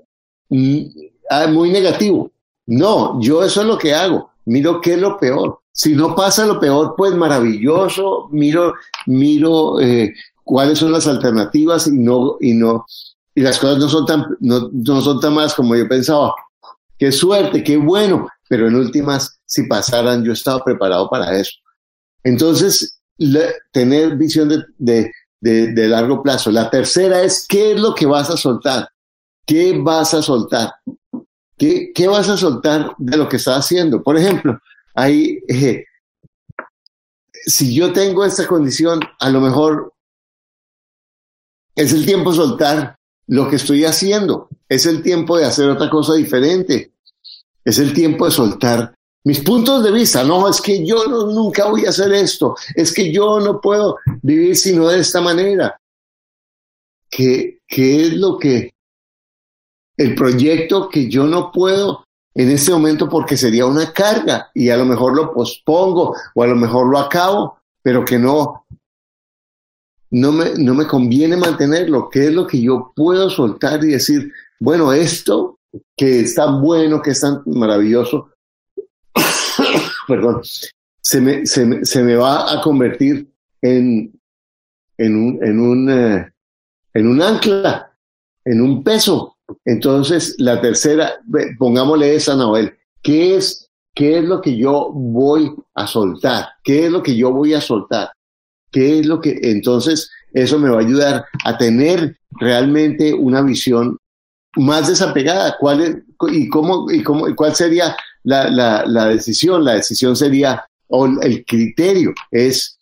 ah, 1.30 1.48
muy 1.48 1.72
negativo. 1.72 2.32
No, 2.68 3.20
yo 3.22 3.44
eso 3.44 3.62
es 3.62 3.68
lo 3.68 3.78
que 3.78 3.94
hago. 3.94 4.32
Miro 4.46 4.82
qué 4.82 4.94
es 4.94 5.00
lo 5.00 5.18
peor. 5.18 5.60
Si 5.72 5.96
no 5.96 6.16
pasa 6.16 6.46
lo 6.46 6.60
peor, 6.60 6.96
pues 6.98 7.14
maravilloso. 7.16 8.30
Miro, 8.32 8.74
miro 9.08 9.80
eh, 9.80 10.14
cuáles 10.44 10.80
son 10.80 10.92
las 10.92 11.08
alternativas 11.08 11.88
y 11.88 11.98
no, 11.98 12.38
y 12.40 12.54
no, 12.54 12.86
y 13.34 13.42
las 13.42 13.58
cosas 13.58 13.78
no 13.78 13.88
son 13.88 14.06
tan, 14.06 14.26
no, 14.40 14.70
no 14.72 15.02
son 15.02 15.20
tan 15.20 15.34
malas 15.34 15.54
como 15.54 15.76
yo 15.76 15.88
pensaba. 15.88 16.34
Qué 16.98 17.12
suerte, 17.12 17.64
qué 17.64 17.78
bueno. 17.78 18.28
Pero 18.48 18.68
en 18.68 18.76
últimas, 18.76 19.40
si 19.46 19.64
pasaran, 19.64 20.26
yo 20.26 20.34
estaba 20.34 20.62
preparado 20.64 21.10
para 21.10 21.38
eso. 21.40 21.54
Entonces, 22.24 23.02
tener 23.72 24.16
visión 24.16 24.50
de, 24.78 25.12
largo 25.88 26.22
plazo. 26.24 26.52
La 26.52 26.70
tercera 26.70 27.22
es, 27.22 27.46
¿qué 27.48 27.74
es 27.74 27.80
lo 27.80 27.94
que 27.96 28.06
vas 28.06 28.30
a 28.30 28.38
soltar? 28.38 28.90
¿Qué 29.46 29.78
vas 29.78 30.14
a 30.14 30.22
soltar? 30.22 30.74
¿Qué, 31.58 32.08
vas 32.08 32.30
a 32.30 32.38
soltar 32.38 32.94
de 32.98 33.18
lo 33.18 33.30
que 33.30 33.38
estás 33.38 33.66
haciendo? 33.66 34.02
Por 34.02 34.18
ejemplo, 34.18 34.60
hay, 34.96 35.40
eh, 35.48 35.86
si 37.46 37.74
yo 37.74 37.94
tengo 37.94 38.26
esta 38.26 38.48
condición, 38.48 39.00
a 39.20 39.30
lo 39.30 39.42
mejor 39.42 39.94
es 41.76 41.94
el 41.94 42.06
tiempo 42.06 42.32
de 42.32 42.38
soltar 42.38 42.96
lo 43.28 43.50
que 43.50 43.56
estoy 43.56 43.86
haciendo, 43.86 44.50
es 44.68 44.86
el 44.86 45.02
tiempo 45.02 45.38
de 45.38 45.46
hacer 45.46 45.70
otra 45.70 45.90
cosa 45.90 46.16
diferente, 46.16 46.94
es 47.64 47.78
el 47.80 47.94
tiempo 47.94 48.26
de 48.26 48.32
soltar 48.32 48.96
mis 49.24 49.40
puntos 49.42 49.84
de 49.84 49.92
vista. 49.92 50.24
No, 50.24 50.50
es 50.50 50.62
que 50.62 50.86
yo 50.86 51.06
nunca 51.06 51.68
voy 51.68 51.86
a 51.86 51.90
hacer 51.90 52.12
esto, 52.14 52.56
es 52.76 52.94
que 52.94 53.12
yo 53.12 53.40
no 53.40 53.62
puedo 53.62 53.98
vivir 54.22 54.56
sino 54.56 54.88
de 54.88 55.00
esta 55.00 55.22
manera. 55.22 55.78
¿Qué, 57.10 57.60
qué 57.68 58.08
es 58.08 58.14
lo 58.14 58.38
que 58.38 58.72
el 59.98 60.16
proyecto 60.16 60.90
que 60.90 61.10
yo 61.10 61.26
no 61.26 61.52
puedo 61.52 62.06
en 62.34 62.50
este 62.50 62.72
momento 62.72 63.10
porque 63.10 63.36
sería 63.36 63.66
una 63.66 63.92
carga 63.92 64.50
y 64.54 64.70
a 64.70 64.78
lo 64.78 64.86
mejor 64.86 65.16
lo 65.16 65.34
pospongo 65.34 66.16
o 66.34 66.44
a 66.44 66.48
lo 66.48 66.56
mejor 66.56 66.88
lo 66.88 66.98
acabo, 66.98 67.58
pero 67.84 68.06
que 68.06 68.18
no, 68.18 68.66
no 70.12 70.32
me, 70.32 70.52
no 70.58 70.74
me 70.74 70.88
conviene 70.88 71.36
mantenerlo. 71.36 72.10
¿Qué 72.10 72.28
es 72.28 72.34
lo 72.34 72.48
que 72.48 72.62
yo 72.62 72.94
puedo 72.96 73.30
soltar 73.30 73.84
y 73.84 73.90
decir, 73.90 74.32
bueno, 74.60 74.94
esto 74.94 75.60
que 75.98 76.22
es 76.22 76.36
tan 76.36 76.62
bueno, 76.62 77.02
que 77.02 77.12
es 77.12 77.22
tan 77.22 77.44
maravilloso, 77.46 78.31
perdón, 80.12 80.42
se 81.02 81.22
me, 81.22 81.46
se, 81.46 81.86
se 81.86 82.04
me, 82.04 82.16
va 82.16 82.52
a 82.52 82.62
convertir 82.62 83.32
en, 83.62 84.12
en 84.98 85.16
un, 85.16 85.40
en 85.42 85.60
un, 85.60 85.90
eh, 85.90 86.32
en 86.94 87.08
un 87.08 87.22
ancla, 87.22 87.94
en 88.44 88.62
un 88.62 88.84
peso. 88.84 89.38
Entonces, 89.64 90.36
la 90.38 90.60
tercera, 90.60 91.14
pongámosle 91.58 92.14
esa, 92.14 92.36
Noel, 92.36 92.74
¿qué 93.02 93.38
es, 93.38 93.70
¿qué 93.96 94.20
es 94.20 94.26
lo 94.26 94.42
que 94.42 94.58
yo 94.58 94.92
voy 94.94 95.54
a 95.76 95.88
soltar? 95.88 96.50
¿Qué 96.62 96.86
es 96.86 96.92
lo 96.92 97.02
que 97.02 97.16
yo 97.16 97.32
voy 97.32 97.54
a 97.54 97.62
soltar? 97.62 98.12
¿Qué 98.70 99.00
es 99.00 99.06
lo 99.06 99.22
que 99.22 99.40
entonces 99.44 100.12
eso 100.34 100.60
me 100.60 100.70
va 100.70 100.78
a 100.78 100.82
ayudar 100.82 101.26
a 101.46 101.58
tener 101.58 102.18
realmente 102.32 103.14
una 103.14 103.42
visión 103.42 103.98
más 104.58 104.90
desapegada? 104.90 105.56
¿Cuál 105.58 105.82
es, 105.82 105.98
y 106.32 106.50
cómo 106.50 106.92
y 106.92 107.02
cómo 107.02 107.28
y 107.28 107.36
cuál 107.36 107.56
sería 107.56 107.96
la, 108.24 108.50
la, 108.86 109.06
decisión? 109.06 109.64
La 109.64 109.74
decisión 109.74 110.16
sería 110.16 110.66
o 110.88 111.06
el 111.06 111.46
criterio 111.46 112.14
es 112.30 112.78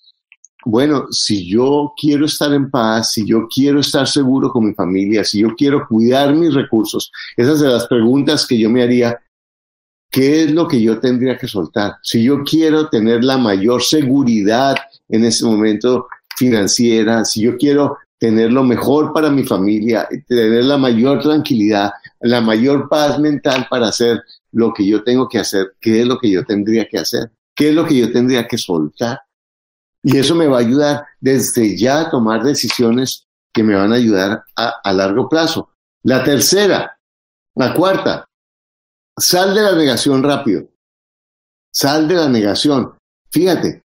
bueno, 0.65 1.08
si 1.10 1.48
yo 1.48 1.93
quiero 2.00 2.25
estar 2.25 2.53
en 2.53 2.69
paz, 2.69 3.13
si 3.13 3.25
yo 3.25 3.48
quiero 3.48 3.79
estar 3.79 4.08
seguro 4.08 4.50
con 4.50 4.65
mi 4.65 4.74
familia, 4.74 5.24
si 5.24 5.39
yo 5.39 5.55
quiero 5.55 5.88
cuidar 5.88 6.36
mis 6.36 6.53
recursos, 6.53 7.12
esas 7.38 7.60
son 7.60 7.72
las 7.72 7.88
preguntas 7.88 8.46
que 8.46 8.60
yo 8.60 8.69
me 8.69 8.84
haría. 8.84 9.17
¿Qué 10.12 10.43
es 10.43 10.51
lo 10.51 10.67
que 10.67 10.81
yo 10.81 11.00
tendría 11.00 11.38
que 11.38 11.48
soltar? 11.48 11.93
Si 12.01 12.24
yo 12.24 12.43
quiero 12.43 12.89
tener 12.89 13.24
la 13.24 13.38
mayor 13.38 13.84
seguridad 13.84 14.75
en 15.08 15.24
ese 15.24 15.46
momento 15.46 16.08
financiera, 16.36 17.24
si 17.24 17.41
yo 17.41 17.55
quiero 17.55 17.98
tener 18.17 18.51
lo 18.51 18.63
mejor 18.63 19.13
para 19.13 19.29
mi 19.29 19.43
familia, 19.43 20.08
tener 20.27 20.65
la 20.65 20.77
mayor 20.77 21.22
tranquilidad, 21.22 21.91
la 22.19 22.41
mayor 22.41 22.89
paz 22.89 23.17
mental 23.17 23.65
para 23.69 23.88
hacer 23.88 24.22
lo 24.51 24.74
que 24.74 24.86
yo 24.86 25.03
tengo 25.03 25.27
que 25.27 25.39
hacer, 25.39 25.75
¿qué 25.79 26.01
es 26.01 26.08
lo 26.08 26.20
que 26.20 26.29
yo 26.29 26.44
tendría 26.46 26.88
que 26.88 26.98
hacer? 26.98 27.32
¿Qué 27.56 27.70
es 27.70 27.75
lo 27.75 27.86
que 27.86 27.98
yo 27.98 28.12
tendría 28.12 28.48
que 28.48 28.58
soltar? 28.58 29.22
Y 30.01 30.18
eso 30.18 30.36
me 30.36 30.48
va 30.48 30.58
a 30.58 30.62
ayudar 30.62 31.06
desde 31.20 31.77
ya 31.77 32.01
a 32.01 32.10
tomar 32.10 32.44
decisiones 32.44 33.27
que 33.53 33.63
me 33.63 33.75
van 33.75 33.91
a 33.91 33.96
ayudar 33.96 34.44
a, 34.56 34.75
a 34.84 34.94
largo 34.94 35.27
plazo. 35.27 35.70
La 36.03 36.24
tercera, 36.24 36.98
la 37.56 37.74
cuarta, 37.74 38.25
sal 39.18 39.53
de 39.53 39.62
la 39.62 39.75
negación 39.75 40.24
rápido. 40.24 40.70
Sal 41.72 42.08
de 42.08 42.15
la 42.15 42.29
negación. 42.29 42.94
Fíjate, 43.32 43.84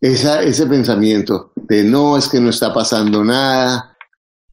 esa, 0.00 0.42
ese 0.42 0.66
pensamiento 0.66 1.52
de 1.54 1.82
no 1.82 2.16
es 2.16 2.28
que 2.28 2.40
no 2.40 2.50
está 2.50 2.74
pasando 2.74 3.24
nada, 3.24 3.93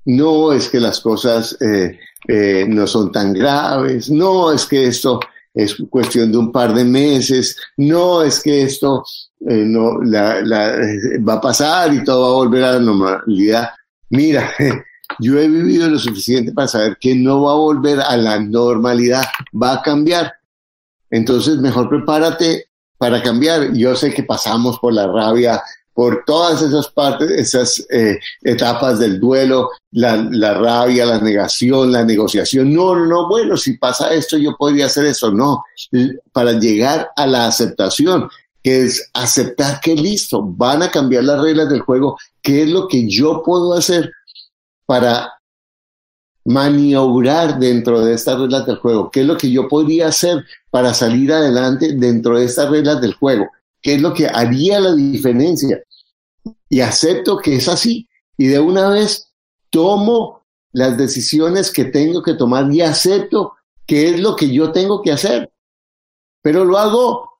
no 0.05 0.51
es 0.53 0.69
que 0.69 0.79
las 0.79 0.99
cosas 0.99 1.57
eh, 1.61 1.99
eh, 2.27 2.65
no 2.67 2.87
son 2.87 3.11
tan 3.11 3.33
graves, 3.33 4.09
no 4.09 4.51
es 4.51 4.65
que 4.65 4.87
esto 4.87 5.19
es 5.53 5.75
cuestión 5.89 6.31
de 6.31 6.37
un 6.37 6.51
par 6.51 6.73
de 6.73 6.85
meses, 6.85 7.57
no 7.77 8.23
es 8.23 8.41
que 8.41 8.63
esto 8.63 9.03
eh, 9.47 9.63
no 9.65 9.99
va 9.99 11.33
a 11.33 11.41
pasar 11.41 11.93
y 11.93 12.03
todo 12.03 12.21
va 12.21 12.27
a 12.27 12.45
volver 12.45 12.63
a 12.63 12.73
la 12.73 12.79
normalidad. 12.79 13.69
Mira, 14.09 14.51
yo 15.19 15.39
he 15.39 15.47
vivido 15.47 15.89
lo 15.89 15.99
suficiente 15.99 16.51
para 16.51 16.67
saber 16.67 16.97
que 16.99 17.15
no 17.15 17.43
va 17.43 17.51
a 17.51 17.55
volver 17.55 17.99
a 17.99 18.15
la 18.17 18.39
normalidad, 18.39 19.23
va 19.61 19.73
a 19.73 19.81
cambiar. 19.81 20.33
Entonces, 21.09 21.57
mejor 21.57 21.89
prepárate 21.89 22.67
para 22.97 23.21
cambiar. 23.21 23.73
Yo 23.73 23.95
sé 23.95 24.13
que 24.13 24.23
pasamos 24.23 24.79
por 24.79 24.93
la 24.93 25.07
rabia, 25.07 25.61
por 25.93 26.23
todas 26.25 26.61
esas 26.61 26.87
partes, 26.89 27.29
esas 27.31 27.85
eh, 27.89 28.19
etapas 28.41 28.99
del 28.99 29.19
duelo, 29.19 29.69
la, 29.91 30.15
la, 30.15 30.53
rabia, 30.53 31.05
la 31.05 31.19
negación, 31.19 31.91
la 31.91 32.03
negociación. 32.03 32.73
No, 32.73 32.95
no, 32.95 33.27
bueno, 33.27 33.57
si 33.57 33.77
pasa 33.77 34.13
esto, 34.13 34.37
yo 34.37 34.55
podría 34.57 34.85
hacer 34.85 35.05
eso. 35.05 35.31
No, 35.31 35.63
para 36.31 36.53
llegar 36.53 37.09
a 37.15 37.27
la 37.27 37.47
aceptación, 37.47 38.29
que 38.63 38.83
es 38.83 39.09
aceptar 39.13 39.81
que 39.81 39.95
listo, 39.95 40.41
van 40.43 40.83
a 40.83 40.91
cambiar 40.91 41.25
las 41.25 41.41
reglas 41.41 41.69
del 41.69 41.81
juego, 41.81 42.17
qué 42.41 42.63
es 42.63 42.69
lo 42.69 42.87
que 42.87 43.09
yo 43.09 43.43
puedo 43.43 43.73
hacer 43.73 44.11
para 44.85 45.33
maniobrar 46.45 47.59
dentro 47.59 48.03
de 48.03 48.13
estas 48.13 48.39
reglas 48.39 48.65
del 48.65 48.77
juego, 48.77 49.11
qué 49.11 49.21
es 49.21 49.27
lo 49.27 49.37
que 49.37 49.51
yo 49.51 49.67
podría 49.67 50.07
hacer 50.07 50.43
para 50.69 50.93
salir 50.93 51.31
adelante 51.33 51.93
dentro 51.93 52.37
de 52.37 52.45
estas 52.45 52.69
reglas 52.69 52.99
del 53.01 53.13
juego 53.13 53.49
qué 53.81 53.95
es 53.95 54.01
lo 54.01 54.13
que 54.13 54.27
haría 54.27 54.79
la 54.79 54.93
diferencia. 54.93 55.83
Y 56.69 56.81
acepto 56.81 57.37
que 57.37 57.55
es 57.55 57.67
así. 57.67 58.07
Y 58.37 58.47
de 58.47 58.59
una 58.59 58.89
vez 58.89 59.31
tomo 59.69 60.45
las 60.71 60.97
decisiones 60.97 61.71
que 61.71 61.85
tengo 61.85 62.23
que 62.23 62.33
tomar 62.33 62.71
y 62.71 62.81
acepto 62.81 63.55
qué 63.85 64.09
es 64.09 64.19
lo 64.19 64.35
que 64.35 64.51
yo 64.53 64.71
tengo 64.71 65.01
que 65.01 65.11
hacer. 65.11 65.51
Pero 66.41 66.65
lo 66.65 66.77
hago 66.77 67.31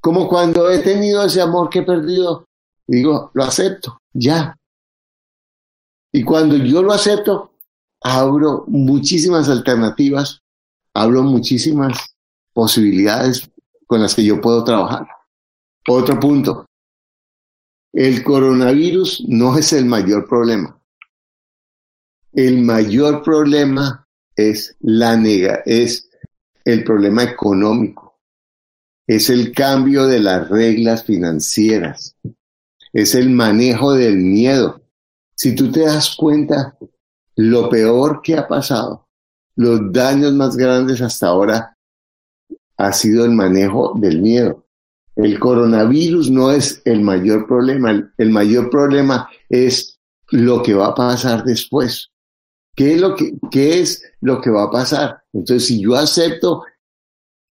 como 0.00 0.28
cuando 0.28 0.70
he 0.70 0.78
tenido 0.78 1.24
ese 1.24 1.40
amor 1.40 1.68
que 1.68 1.80
he 1.80 1.82
perdido. 1.82 2.46
Digo, 2.86 3.30
lo 3.34 3.44
acepto, 3.44 4.00
ya. 4.12 4.56
Y 6.12 6.24
cuando 6.24 6.56
yo 6.56 6.82
lo 6.82 6.92
acepto, 6.92 7.52
abro 8.00 8.64
muchísimas 8.66 9.48
alternativas, 9.48 10.40
abro 10.94 11.22
muchísimas 11.22 12.16
posibilidades 12.52 13.48
con 13.90 14.00
las 14.00 14.14
que 14.14 14.22
yo 14.24 14.40
puedo 14.40 14.62
trabajar. 14.62 15.08
Otro 15.88 16.20
punto. 16.20 16.64
El 17.92 18.22
coronavirus 18.22 19.24
no 19.26 19.58
es 19.58 19.72
el 19.72 19.84
mayor 19.84 20.28
problema. 20.28 20.80
El 22.32 22.62
mayor 22.62 23.20
problema 23.24 24.06
es 24.36 24.76
la 24.78 25.16
nega, 25.16 25.62
es 25.66 26.08
el 26.64 26.84
problema 26.84 27.24
económico. 27.24 28.20
Es 29.08 29.28
el 29.28 29.50
cambio 29.50 30.06
de 30.06 30.20
las 30.20 30.48
reglas 30.48 31.02
financieras. 31.02 32.14
Es 32.92 33.16
el 33.16 33.28
manejo 33.30 33.94
del 33.94 34.18
miedo. 34.18 34.82
Si 35.34 35.56
tú 35.56 35.72
te 35.72 35.80
das 35.80 36.14
cuenta, 36.14 36.78
lo 37.34 37.68
peor 37.68 38.22
que 38.22 38.36
ha 38.36 38.46
pasado, 38.46 39.08
los 39.56 39.92
daños 39.92 40.32
más 40.32 40.56
grandes 40.56 41.02
hasta 41.02 41.26
ahora 41.26 41.76
ha 42.80 42.92
sido 42.92 43.24
el 43.24 43.32
manejo 43.32 43.92
del 43.96 44.20
miedo. 44.20 44.64
El 45.16 45.38
coronavirus 45.38 46.30
no 46.30 46.50
es 46.50 46.80
el 46.84 47.02
mayor 47.02 47.46
problema, 47.46 48.10
el, 48.16 48.30
mayor 48.30 48.70
problema 48.70 49.28
es 49.48 49.98
lo 50.30 50.62
que 50.62 50.74
va 50.74 50.88
a 50.88 50.94
pasar 50.94 51.44
después. 51.44 52.10
¿Qué 52.74 52.94
es, 52.94 53.00
lo 53.00 53.14
que, 53.14 53.34
¿Qué 53.50 53.80
es 53.80 54.02
lo 54.20 54.40
que 54.40 54.48
va 54.48 54.64
a 54.64 54.70
pasar? 54.70 55.22
Entonces, 55.32 55.68
si 55.68 55.82
yo 55.82 55.94
acepto 55.94 56.62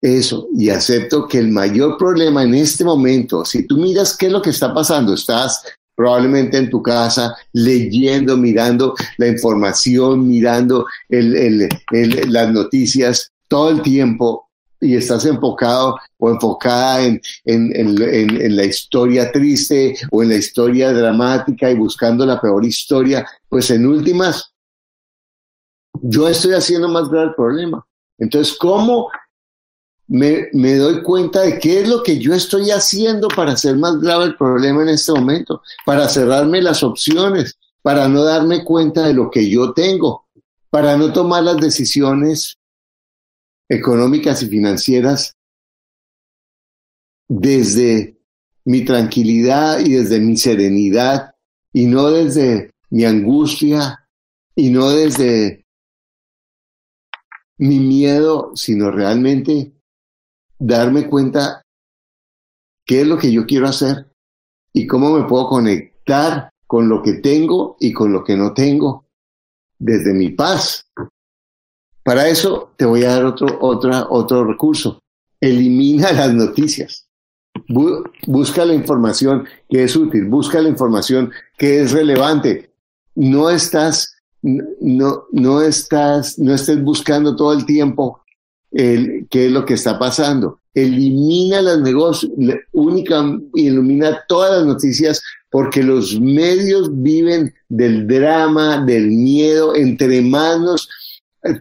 eso 0.01 0.49
y 0.59 0.71
acepto 0.71 1.29
que 1.29 1.39
el 1.39 1.53
mayor 1.53 1.97
problema 1.97 2.43
en 2.43 2.57
este 2.57 2.85
momento, 2.85 3.45
si 3.45 3.65
tú 3.67 3.77
miras 3.77 4.17
qué 4.17 4.27
es 4.27 4.33
lo 4.33 4.43
que 4.43 4.51
está 4.51 4.75
pasando, 4.75 5.15
estás 5.15 5.63
probablemente 5.95 6.57
en 6.57 6.71
tu 6.71 6.83
casa 6.83 7.37
leyendo, 7.53 8.37
mirando 8.37 8.95
la 9.19 9.29
información, 9.29 10.27
mirando 10.27 10.87
las 11.09 12.53
noticias 12.53 13.31
todo 13.47 13.71
el 13.71 13.83
tiempo 13.83 14.49
y 14.83 14.97
estás 14.97 15.25
enfocado 15.25 15.97
o 16.19 16.29
enfocada 16.29 17.05
en, 17.05 17.21
en, 17.45 17.75
en, 17.75 18.43
en, 18.43 18.57
la 18.57 18.65
historia 18.65 19.31
triste 19.31 19.95
o 20.11 20.25
en 20.25 20.31
la 20.31 20.35
historia 20.35 20.93
dramática 20.93 21.71
y 21.71 21.77
buscando 21.77 22.27
la 22.27 22.41
peor 22.41 22.65
historia, 22.65 23.25
pues 23.49 23.71
en 23.71 23.87
últimas, 23.87 24.53
yo 26.03 26.27
estoy 26.27 26.55
haciendo 26.55 26.89
más 26.89 27.09
grave 27.09 27.29
el 27.29 27.35
problema. 27.37 27.87
Entonces, 28.19 28.57
¿cómo 28.59 29.09
me, 30.09 30.49
me, 30.53 30.75
doy 30.75 31.01
cuenta 31.03 31.43
de 31.43 31.61
qué 31.61 31.83
es 31.83 31.89
lo 31.89 32.03
que 32.03 32.19
yo 32.19 32.35
estoy 32.35 32.73
haciendo 32.73 33.29
para 33.29 33.53
hacer 33.53 33.77
más 33.77 34.01
grave 34.01 34.25
el 34.25 34.37
problema 34.37 34.83
en 34.83 34.89
este 34.89 35.13
momento? 35.13 35.63
Para 35.87 36.09
cerrarme 36.09 36.61
las 36.61 36.83
opciones, 36.83 37.57
para 37.83 38.09
no 38.09 38.25
darme 38.25 38.65
cuenta 38.65 39.07
de 39.07 39.15
lo 39.15 39.31
que 39.31 39.49
yo 39.49 39.73
tengo, 39.73 40.27
para 40.71 40.97
no 40.97 41.13
tomar 41.13 41.45
las 41.45 41.59
decisiones 41.59 42.59
económicas 43.69 44.43
y 44.43 44.49
financieras 44.49 45.35
desde 47.29 48.19
mi 48.65 48.85
tranquilidad 48.85 49.81
y 49.81 49.93
desde 49.93 50.21
mi 50.21 50.37
serenidad 50.37 51.35
y 51.73 51.87
no 51.87 52.11
desde 52.11 52.71
mi 52.91 53.05
angustia 53.05 54.07
y 54.55 54.71
no 54.71 54.91
desde 54.91 55.65
mi 57.59 57.81
miedo, 57.81 58.53
sino 58.55 58.91
realmente 58.91 59.73
darme 60.59 61.09
cuenta 61.09 61.63
qué 62.85 63.03
es 63.03 63.07
lo 63.07 63.17
que 63.17 63.33
yo 63.33 63.47
quiero 63.47 63.69
hacer 63.69 64.13
y 64.73 64.87
cómo 64.87 65.17
me 65.17 65.27
puedo 65.27 65.49
conectar 65.49 66.51
con 66.67 66.89
lo 66.89 67.03
que 67.03 67.15
tengo 67.15 67.77
y 67.81 67.93
con 67.93 68.13
lo 68.13 68.25
que 68.25 68.37
no 68.37 68.53
tengo 68.53 69.07
desde 69.79 70.13
mi 70.13 70.31
paz. 70.31 70.87
Para 72.05 72.29
eso 72.29 72.73
te 72.77 72.85
voy 72.85 73.05
a 73.05 73.11
dar 73.11 73.25
otro, 73.25 73.59
otra, 73.61 74.07
otro 74.11 74.45
recurso. 74.45 75.03
Elimina 75.41 76.13
las 76.13 76.33
noticias. 76.33 77.07
busca 78.27 78.65
la 78.65 78.75
información 78.75 79.45
que 79.69 79.85
es 79.85 79.95
útil, 79.97 80.27
busca 80.27 80.61
la 80.61 80.69
información 80.69 81.31
que 81.57 81.83
es 81.83 81.93
relevante. 81.93 82.73
No 83.15 83.51
estás, 83.51 84.17
no, 84.43 85.25
no 85.31 85.63
estás, 85.63 86.39
no 86.39 86.55
estés 86.55 86.83
buscando 86.83 87.37
todo 87.37 87.53
el 87.53 87.67
tiempo 87.67 88.23
el, 88.73 89.27
qué 89.31 89.47
es 89.47 89.53
lo 89.53 89.65
que 89.65 89.75
está 89.75 89.99
pasando. 89.99 90.61
Elimina 90.75 91.61
las 91.61 91.81
negocios, 91.81 92.33
única, 92.73 93.23
ilumina 93.55 94.23
todas 94.27 94.59
las 94.59 94.67
noticias 94.67 95.23
porque 95.51 95.83
los 95.83 96.19
medios 96.19 96.89
viven 97.03 97.55
del 97.69 98.09
drama, 98.09 98.83
del 98.85 99.09
miedo, 99.09 99.77
entre 99.77 100.23
manos 100.23 100.89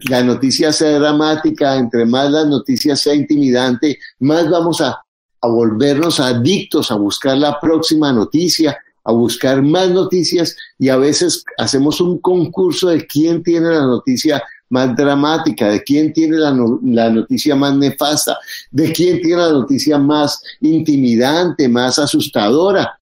la 0.08 0.22
noticia 0.22 0.72
sea 0.72 0.98
dramática, 0.98 1.76
entre 1.76 2.06
más 2.06 2.30
la 2.30 2.44
noticia 2.44 2.96
sea 2.96 3.14
intimidante, 3.14 3.98
más 4.20 4.48
vamos 4.48 4.80
a, 4.80 5.02
volvernos 5.44 6.20
adictos 6.20 6.92
a 6.92 6.94
buscar 6.94 7.36
la 7.36 7.58
próxima 7.58 8.12
noticia, 8.12 8.78
a 9.02 9.10
buscar 9.10 9.60
más 9.60 9.90
noticias 9.90 10.56
y 10.78 10.88
a 10.88 10.96
veces 10.96 11.44
hacemos 11.58 12.00
un 12.00 12.20
concurso 12.20 12.90
de 12.90 13.04
quién 13.04 13.42
tiene 13.42 13.70
la 13.70 13.84
noticia 13.84 14.40
más 14.70 14.94
dramática, 14.94 15.68
de 15.68 15.82
quién 15.82 16.12
tiene 16.12 16.36
la, 16.36 16.56
la, 16.84 17.10
noticia 17.10 17.56
más 17.56 17.76
nefasta, 17.76 18.38
de 18.70 18.92
quién 18.92 19.20
tiene 19.20 19.42
la 19.42 19.50
noticia 19.50 19.98
más 19.98 20.40
intimidante, 20.60 21.68
más 21.68 21.98
asustadora. 21.98 23.00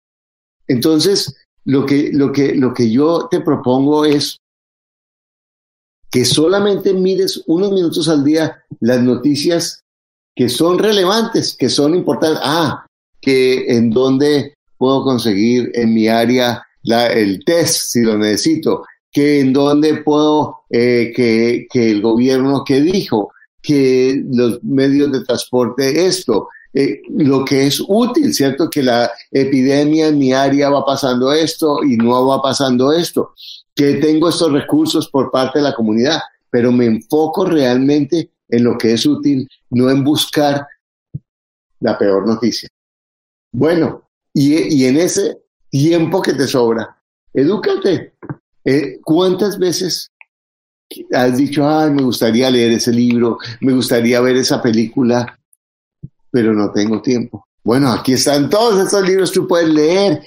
Entonces, 0.66 1.32
lo 1.64 1.86
que, 1.86 2.10
lo 2.12 2.32
que, 2.32 2.56
lo 2.56 2.74
que 2.74 2.90
yo 2.90 3.28
te 3.30 3.40
propongo 3.40 4.04
es 4.04 4.40
que 6.14 6.24
solamente 6.24 6.94
mires 6.94 7.42
unos 7.48 7.72
minutos 7.72 8.08
al 8.08 8.22
día 8.22 8.62
las 8.78 9.02
noticias 9.02 9.82
que 10.36 10.48
son 10.48 10.78
relevantes, 10.78 11.56
que 11.56 11.68
son 11.68 11.92
importantes. 11.92 12.38
Ah, 12.40 12.86
que 13.20 13.64
en 13.66 13.90
dónde 13.90 14.54
puedo 14.78 15.02
conseguir 15.02 15.72
en 15.74 15.92
mi 15.92 16.06
área 16.06 16.62
la, 16.84 17.08
el 17.08 17.44
test 17.44 17.90
si 17.90 18.02
lo 18.02 18.16
necesito, 18.16 18.84
que 19.10 19.40
en 19.40 19.52
dónde 19.52 20.04
puedo, 20.04 20.58
eh, 20.70 21.12
que, 21.16 21.66
que, 21.68 21.90
el 21.90 22.00
gobierno 22.00 22.62
que 22.64 22.80
dijo, 22.80 23.32
que 23.60 24.22
los 24.24 24.62
medios 24.62 25.10
de 25.10 25.24
transporte 25.24 26.06
esto, 26.06 26.46
eh, 26.74 27.02
lo 27.08 27.44
que 27.44 27.66
es 27.66 27.82
útil, 27.88 28.32
¿cierto? 28.32 28.70
Que 28.70 28.84
la 28.84 29.10
epidemia 29.32 30.06
en 30.06 30.18
mi 30.18 30.32
área 30.32 30.70
va 30.70 30.86
pasando 30.86 31.32
esto 31.32 31.82
y 31.82 31.96
no 31.96 32.24
va 32.28 32.40
pasando 32.40 32.92
esto 32.92 33.34
que 33.74 33.94
tengo 33.94 34.28
estos 34.28 34.52
recursos 34.52 35.08
por 35.08 35.30
parte 35.30 35.58
de 35.58 35.64
la 35.64 35.74
comunidad, 35.74 36.20
pero 36.50 36.70
me 36.70 36.86
enfoco 36.86 37.44
realmente 37.44 38.30
en 38.48 38.64
lo 38.64 38.78
que 38.78 38.92
es 38.92 39.04
útil, 39.04 39.48
no 39.70 39.90
en 39.90 40.04
buscar 40.04 40.66
la 41.80 41.98
peor 41.98 42.26
noticia. 42.26 42.68
Bueno, 43.52 44.02
y, 44.32 44.84
en 44.84 44.96
ese 44.96 45.38
tiempo 45.70 46.22
que 46.22 46.34
te 46.34 46.46
sobra, 46.46 46.96
edúcate. 47.32 48.14
Eh, 48.64 48.98
¿Cuántas 49.02 49.58
veces 49.58 50.10
has 51.12 51.36
dicho, 51.36 51.68
ay, 51.68 51.90
me 51.90 52.02
gustaría 52.02 52.50
leer 52.50 52.72
ese 52.72 52.92
libro, 52.92 53.38
me 53.60 53.72
gustaría 53.72 54.20
ver 54.20 54.36
esa 54.36 54.62
película, 54.62 55.38
pero 56.30 56.52
no 56.52 56.72
tengo 56.72 57.02
tiempo? 57.02 57.46
Bueno, 57.62 57.90
aquí 57.92 58.12
están 58.12 58.50
todos 58.50 58.84
estos 58.84 59.06
libros, 59.08 59.32
tú 59.32 59.46
puedes 59.46 59.68
leer 59.68 60.22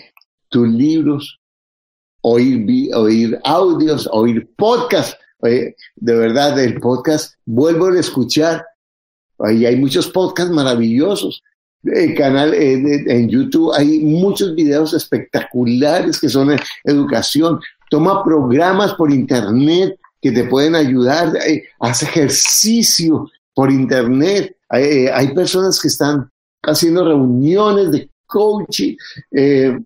tus 0.49 0.67
libros, 0.67 1.39
oír, 2.29 2.93
oír 2.93 3.39
audios, 3.43 4.07
oír 4.11 4.49
podcasts. 4.55 5.17
de 5.41 5.75
verdad, 6.15 6.59
el 6.59 6.79
podcast, 6.79 7.35
vuelvo 7.45 7.87
a 7.87 7.99
escuchar. 7.99 8.65
Ahí 9.39 9.65
hay 9.65 9.75
muchos 9.75 10.09
podcasts 10.09 10.51
maravillosos. 10.51 11.43
El 11.83 12.15
canal 12.15 12.53
en 12.53 13.29
YouTube 13.29 13.71
hay 13.73 13.99
muchos 13.99 14.55
videos 14.55 14.93
espectaculares 14.93 16.19
que 16.19 16.27
son 16.27 16.57
educación. 16.83 17.59
Toma 17.89 18.23
programas 18.23 18.93
por 18.95 19.11
internet 19.11 19.97
que 20.21 20.31
te 20.31 20.43
pueden 20.45 20.75
ayudar. 20.75 21.31
Haz 21.79 22.03
ejercicio 22.03 23.29
por 23.53 23.71
internet. 23.71 24.57
Hay, 24.69 25.07
hay 25.07 25.33
personas 25.33 25.79
que 25.79 25.87
están 25.87 26.29
haciendo 26.63 27.05
reuniones 27.05 27.91
de 27.91 28.09
coaching. 28.25 28.97
Eh, 29.31 29.79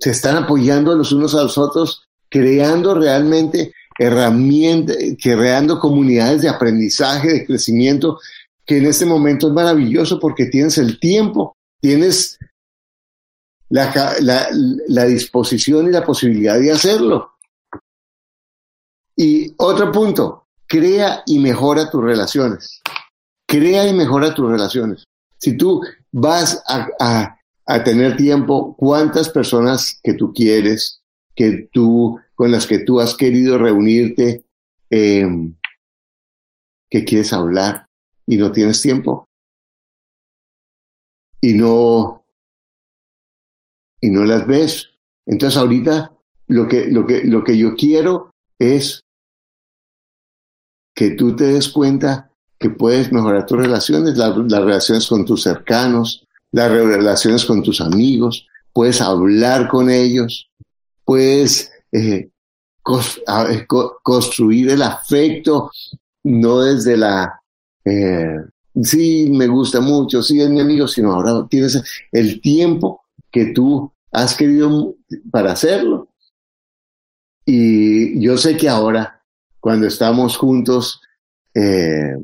se 0.00 0.10
están 0.10 0.36
apoyando 0.36 0.94
los 0.94 1.12
unos 1.12 1.34
a 1.34 1.42
los 1.42 1.58
otros, 1.58 2.08
creando 2.28 2.94
realmente 2.94 3.74
herramientas, 3.98 4.96
creando 5.22 5.78
comunidades 5.78 6.42
de 6.42 6.48
aprendizaje, 6.48 7.28
de 7.28 7.46
crecimiento, 7.46 8.18
que 8.64 8.78
en 8.78 8.86
este 8.86 9.04
momento 9.04 9.48
es 9.48 9.52
maravilloso 9.52 10.18
porque 10.18 10.46
tienes 10.46 10.78
el 10.78 10.98
tiempo, 10.98 11.56
tienes 11.80 12.38
la, 13.68 13.92
la, 14.88 15.04
disposición 15.04 15.86
y 15.86 15.90
la 15.90 16.04
posibilidad 16.04 16.58
de 16.58 16.72
hacerlo. 16.72 17.34
Y 19.14 19.52
otro 19.58 19.92
punto, 19.92 20.46
crea 20.66 21.22
y 21.26 21.38
mejora 21.38 21.90
tus 21.90 22.02
relaciones. 22.02 22.80
Crea 23.46 23.86
y 23.86 23.92
mejora 23.92 24.34
tus 24.34 24.50
relaciones. 24.50 25.04
Si 25.36 25.56
tú 25.56 25.82
vas 26.10 26.62
a 26.66 27.39
a 27.66 27.84
tener 27.84 28.16
tiempo 28.16 28.74
cuántas 28.76 29.28
personas 29.28 30.00
que 30.02 30.14
tú 30.14 30.32
quieres, 30.32 31.02
que 31.34 31.68
tú, 31.72 32.18
con 32.34 32.50
las 32.50 32.66
que 32.66 32.80
tú 32.80 33.00
has 33.00 33.14
querido 33.14 33.58
reunirte, 33.58 34.44
eh, 34.90 35.26
que 36.88 37.04
quieres 37.04 37.32
hablar 37.32 37.86
y 38.26 38.36
no 38.36 38.50
tienes 38.50 38.82
tiempo. 38.82 39.28
Y 41.40 41.54
no, 41.54 42.24
y 44.00 44.10
no 44.10 44.24
las 44.24 44.46
ves. 44.46 44.90
Entonces 45.26 45.56
ahorita 45.58 46.12
lo 46.48 46.66
que, 46.66 46.86
lo 46.86 47.06
que, 47.06 47.24
lo 47.24 47.44
que 47.44 47.56
yo 47.56 47.74
quiero 47.76 48.32
es 48.58 49.04
que 50.94 51.12
tú 51.12 51.34
te 51.36 51.44
des 51.44 51.68
cuenta 51.68 52.30
que 52.58 52.68
puedes 52.68 53.10
mejorar 53.10 53.46
tus 53.46 53.58
relaciones, 53.58 54.18
las 54.18 54.34
relaciones 54.36 55.06
con 55.06 55.24
tus 55.24 55.42
cercanos, 55.42 56.26
las 56.52 56.70
relaciones 56.70 57.44
con 57.44 57.62
tus 57.62 57.80
amigos, 57.80 58.46
puedes 58.72 59.00
hablar 59.00 59.68
con 59.68 59.90
ellos, 59.90 60.50
puedes 61.04 61.72
eh, 61.92 62.30
construir 64.02 64.70
el 64.70 64.82
afecto, 64.82 65.70
no 66.24 66.60
desde 66.60 66.96
la, 66.96 67.40
eh, 67.84 68.36
sí, 68.82 69.28
me 69.30 69.46
gusta 69.46 69.80
mucho, 69.80 70.22
sí, 70.22 70.40
es 70.40 70.48
mi 70.50 70.60
amigo, 70.60 70.86
sino 70.88 71.12
ahora 71.12 71.46
tienes 71.48 71.82
el 72.12 72.40
tiempo 72.40 73.02
que 73.30 73.46
tú 73.46 73.92
has 74.12 74.34
querido 74.34 74.94
para 75.30 75.52
hacerlo. 75.52 76.08
Y 77.44 78.20
yo 78.20 78.36
sé 78.36 78.56
que 78.56 78.68
ahora, 78.68 79.22
cuando 79.60 79.86
estamos 79.86 80.36
juntos, 80.36 81.00
eh, 81.54 82.16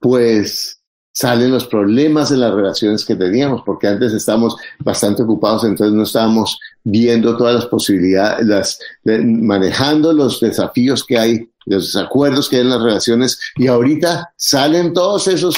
pues 0.00 0.80
salen 1.14 1.52
los 1.52 1.66
problemas 1.66 2.30
de 2.30 2.36
las 2.36 2.52
relaciones 2.52 3.04
que 3.04 3.14
teníamos, 3.14 3.62
porque 3.64 3.86
antes 3.86 4.12
estábamos 4.12 4.56
bastante 4.80 5.22
ocupados, 5.22 5.62
entonces 5.64 5.94
no 5.94 6.02
estábamos 6.02 6.58
viendo 6.82 7.36
todas 7.36 7.54
las 7.54 7.66
posibilidades, 7.66 8.44
las, 8.44 8.80
manejando 9.04 10.12
los 10.12 10.40
desafíos 10.40 11.04
que 11.04 11.16
hay, 11.16 11.48
los 11.66 11.92
desacuerdos 11.92 12.48
que 12.48 12.56
hay 12.56 12.62
en 12.62 12.70
las 12.70 12.82
relaciones, 12.82 13.40
y 13.54 13.68
ahorita 13.68 14.34
salen 14.36 14.92
todos 14.92 15.28
esos, 15.28 15.54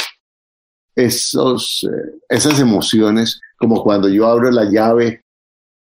esos, 0.94 1.88
eh, 1.90 2.18
esas 2.28 2.60
emociones, 2.60 3.40
como 3.56 3.82
cuando 3.82 4.10
yo 4.10 4.26
abro 4.26 4.50
la 4.50 4.64
llave 4.64 5.24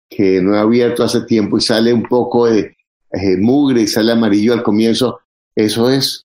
que 0.08 0.40
no 0.40 0.54
he 0.54 0.58
abierto 0.58 1.04
hace 1.04 1.20
tiempo 1.20 1.58
y 1.58 1.60
sale 1.60 1.92
un 1.92 2.04
poco 2.04 2.46
de 2.46 2.76
eh, 3.12 3.36
mugre 3.36 3.82
y 3.82 3.86
sale 3.86 4.12
amarillo 4.12 4.54
al 4.54 4.62
comienzo, 4.62 5.20
eso 5.54 5.90
es, 5.90 6.24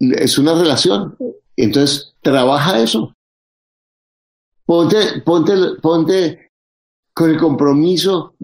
es 0.00 0.38
una 0.38 0.54
relación, 0.54 1.16
entonces, 1.64 2.14
trabaja 2.22 2.80
eso. 2.80 3.14
Ponte, 4.64 5.22
ponte, 5.24 5.52
ponte 5.80 6.50
con 7.14 7.30
el 7.30 7.38
compromiso 7.38 8.34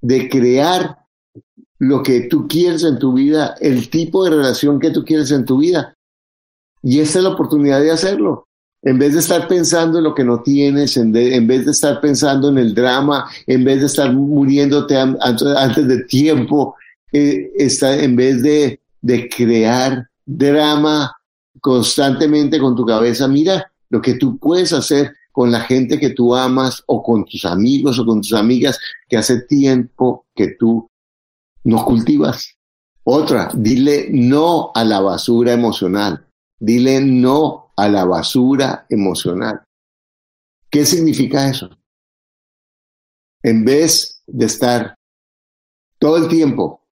de 0.00 0.28
crear 0.28 0.98
lo 1.78 2.02
que 2.02 2.22
tú 2.22 2.48
quieres 2.48 2.84
en 2.84 2.98
tu 2.98 3.12
vida, 3.12 3.54
el 3.60 3.88
tipo 3.88 4.24
de 4.24 4.30
relación 4.30 4.80
que 4.80 4.90
tú 4.90 5.04
quieres 5.04 5.30
en 5.30 5.44
tu 5.44 5.58
vida. 5.58 5.96
Y 6.82 7.00
esta 7.00 7.18
es 7.18 7.24
la 7.24 7.30
oportunidad 7.30 7.80
de 7.80 7.90
hacerlo. 7.90 8.48
En 8.82 8.98
vez 8.98 9.14
de 9.14 9.20
estar 9.20 9.48
pensando 9.48 9.98
en 9.98 10.04
lo 10.04 10.14
que 10.14 10.24
no 10.24 10.42
tienes, 10.42 10.96
en, 10.96 11.12
vez 11.12 11.64
de 11.64 11.70
estar 11.70 12.00
pensando 12.00 12.48
en 12.48 12.58
el 12.58 12.74
drama, 12.74 13.28
en 13.46 13.64
vez 13.64 13.80
de 13.80 13.86
estar 13.86 14.12
muriéndote 14.12 14.96
antes 14.96 15.88
de 15.88 16.04
tiempo, 16.04 16.76
eh, 17.12 17.50
está, 17.56 17.96
en 17.96 18.14
vez 18.14 18.42
de, 18.42 18.80
de 19.00 19.28
crear 19.28 20.08
drama 20.26 21.17
constantemente 21.60 22.58
con 22.58 22.74
tu 22.74 22.84
cabeza, 22.84 23.28
mira 23.28 23.70
lo 23.90 24.00
que 24.00 24.14
tú 24.14 24.38
puedes 24.38 24.72
hacer 24.72 25.14
con 25.32 25.50
la 25.50 25.60
gente 25.60 25.98
que 25.98 26.10
tú 26.10 26.34
amas 26.34 26.82
o 26.86 27.02
con 27.02 27.24
tus 27.24 27.44
amigos 27.44 27.98
o 27.98 28.04
con 28.04 28.20
tus 28.20 28.32
amigas 28.32 28.78
que 29.08 29.16
hace 29.16 29.42
tiempo 29.42 30.26
que 30.34 30.56
tú 30.58 30.88
no 31.64 31.84
cultivas. 31.84 32.56
Otra, 33.04 33.50
dile 33.54 34.08
no 34.10 34.72
a 34.74 34.84
la 34.84 35.00
basura 35.00 35.52
emocional. 35.52 36.26
Dile 36.58 37.00
no 37.00 37.72
a 37.76 37.88
la 37.88 38.04
basura 38.04 38.86
emocional. 38.90 39.62
¿Qué 40.68 40.84
significa 40.84 41.48
eso? 41.48 41.70
En 43.42 43.64
vez 43.64 44.22
de 44.26 44.46
estar 44.46 44.94
todo 45.98 46.16
el 46.16 46.28
tiempo 46.28 46.82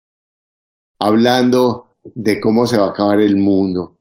hablando 0.99 1.97
de 2.15 2.41
cómo 2.41 2.67
se 2.67 2.79
va 2.79 2.87
a 2.87 2.91
acabar 2.91 3.21
el 3.21 3.37
mundo, 3.37 3.96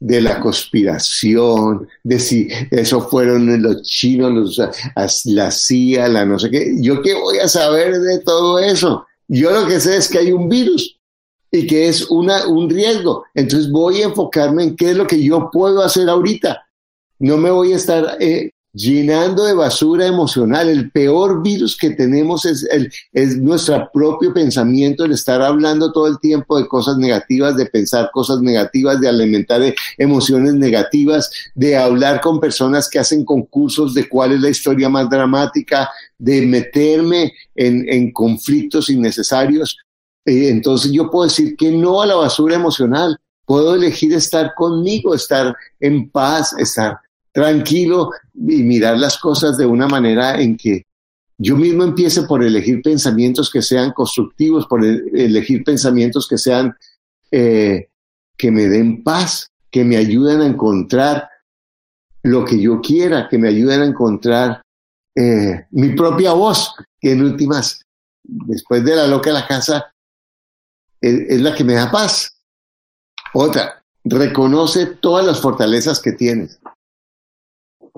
de 0.00 0.22
la 0.22 0.40
conspiración, 0.40 1.86
de 2.02 2.18
si 2.18 2.48
eso 2.70 3.02
fueron 3.02 3.62
los 3.62 3.82
chinos, 3.82 4.58
los, 4.58 4.70
la 5.26 5.50
CIA, 5.50 6.08
la 6.08 6.24
no 6.24 6.38
sé 6.38 6.50
qué. 6.50 6.74
¿Yo 6.78 7.02
qué 7.02 7.14
voy 7.14 7.38
a 7.38 7.46
saber 7.46 8.00
de 8.00 8.18
todo 8.20 8.58
eso? 8.58 9.06
Yo 9.28 9.50
lo 9.52 9.66
que 9.68 9.78
sé 9.78 9.98
es 9.98 10.08
que 10.08 10.18
hay 10.18 10.32
un 10.32 10.48
virus 10.48 10.98
y 11.52 11.66
que 11.66 11.88
es 11.88 12.10
una, 12.10 12.46
un 12.46 12.70
riesgo. 12.70 13.24
Entonces 13.34 13.70
voy 13.70 14.00
a 14.00 14.06
enfocarme 14.06 14.64
en 14.64 14.76
qué 14.76 14.90
es 14.90 14.96
lo 14.96 15.06
que 15.06 15.22
yo 15.22 15.50
puedo 15.52 15.82
hacer 15.82 16.08
ahorita. 16.08 16.66
No 17.18 17.36
me 17.36 17.50
voy 17.50 17.74
a 17.74 17.76
estar 17.76 18.16
eh, 18.20 18.52
llenando 18.72 19.44
de 19.44 19.54
basura 19.54 20.06
emocional. 20.06 20.68
El 20.68 20.90
peor 20.90 21.42
virus 21.42 21.76
que 21.76 21.90
tenemos 21.90 22.44
es, 22.44 22.66
el, 22.70 22.92
es 23.12 23.36
nuestro 23.36 23.90
propio 23.92 24.32
pensamiento, 24.32 25.04
el 25.04 25.12
estar 25.12 25.42
hablando 25.42 25.92
todo 25.92 26.06
el 26.06 26.18
tiempo 26.18 26.58
de 26.58 26.68
cosas 26.68 26.96
negativas, 26.96 27.56
de 27.56 27.66
pensar 27.66 28.10
cosas 28.12 28.40
negativas, 28.40 29.00
de 29.00 29.08
alimentar 29.08 29.60
emociones 29.98 30.54
negativas, 30.54 31.30
de 31.54 31.76
hablar 31.76 32.20
con 32.20 32.40
personas 32.40 32.88
que 32.88 32.98
hacen 32.98 33.24
concursos 33.24 33.94
de 33.94 34.08
cuál 34.08 34.32
es 34.32 34.40
la 34.40 34.50
historia 34.50 34.88
más 34.88 35.08
dramática, 35.10 35.90
de 36.18 36.42
meterme 36.42 37.32
en, 37.54 37.88
en 37.88 38.12
conflictos 38.12 38.90
innecesarios. 38.90 39.76
Eh, 40.24 40.48
entonces 40.50 40.92
yo 40.92 41.10
puedo 41.10 41.24
decir 41.24 41.56
que 41.56 41.70
no 41.70 42.02
a 42.02 42.06
la 42.06 42.14
basura 42.14 42.54
emocional. 42.54 43.18
Puedo 43.46 43.74
elegir 43.74 44.12
estar 44.12 44.54
conmigo, 44.54 45.12
estar 45.12 45.56
en 45.80 46.08
paz, 46.08 46.54
estar 46.56 47.00
tranquilo 47.32 48.10
y 48.34 48.62
mirar 48.62 48.98
las 48.98 49.18
cosas 49.18 49.56
de 49.56 49.66
una 49.66 49.86
manera 49.86 50.40
en 50.40 50.56
que 50.56 50.86
yo 51.38 51.56
mismo 51.56 51.84
empiece 51.84 52.22
por 52.24 52.44
elegir 52.44 52.82
pensamientos 52.82 53.50
que 53.50 53.62
sean 53.62 53.92
constructivos, 53.92 54.66
por 54.66 54.84
elegir 54.84 55.64
pensamientos 55.64 56.28
que 56.28 56.36
sean, 56.36 56.76
eh, 57.30 57.88
que 58.36 58.50
me 58.50 58.68
den 58.68 59.02
paz, 59.02 59.50
que 59.70 59.84
me 59.84 59.96
ayuden 59.96 60.42
a 60.42 60.46
encontrar 60.46 61.30
lo 62.22 62.44
que 62.44 62.60
yo 62.60 62.82
quiera, 62.82 63.26
que 63.28 63.38
me 63.38 63.48
ayuden 63.48 63.80
a 63.80 63.86
encontrar 63.86 64.62
eh, 65.14 65.66
mi 65.70 65.94
propia 65.94 66.32
voz, 66.32 66.74
que 67.00 67.12
en 67.12 67.22
últimas, 67.22 67.86
después 68.22 68.84
de 68.84 68.96
la 68.96 69.06
loca 69.06 69.30
de 69.30 69.34
la 69.34 69.46
casa, 69.46 69.94
es 71.00 71.40
la 71.40 71.54
que 71.54 71.64
me 71.64 71.72
da 71.72 71.90
paz. 71.90 72.36
Otra, 73.32 73.82
reconoce 74.04 74.84
todas 74.86 75.24
las 75.24 75.40
fortalezas 75.40 76.00
que 76.00 76.12
tienes. 76.12 76.60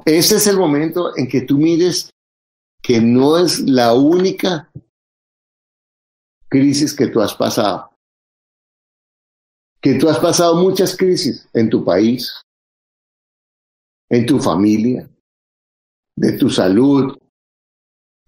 Ese 0.05 0.37
es 0.37 0.46
el 0.46 0.57
momento 0.57 1.16
en 1.16 1.28
que 1.28 1.42
tú 1.42 1.59
mires 1.59 2.11
que 2.83 3.00
no 3.00 3.38
es 3.38 3.61
la 3.61 3.94
única 3.94 4.70
crisis 6.48 6.94
que 6.94 7.07
tú 7.07 7.20
has 7.20 7.35
pasado. 7.35 7.90
Que 9.81 9.94
tú 9.94 10.09
has 10.09 10.18
pasado 10.18 10.57
muchas 10.57 10.96
crisis 10.96 11.48
en 11.52 11.70
tu 11.70 11.85
país, 11.85 12.33
en 14.11 14.26
tu 14.26 14.38
familia, 14.38 15.09
de 16.16 16.33
tu 16.33 16.50
salud, 16.50 17.16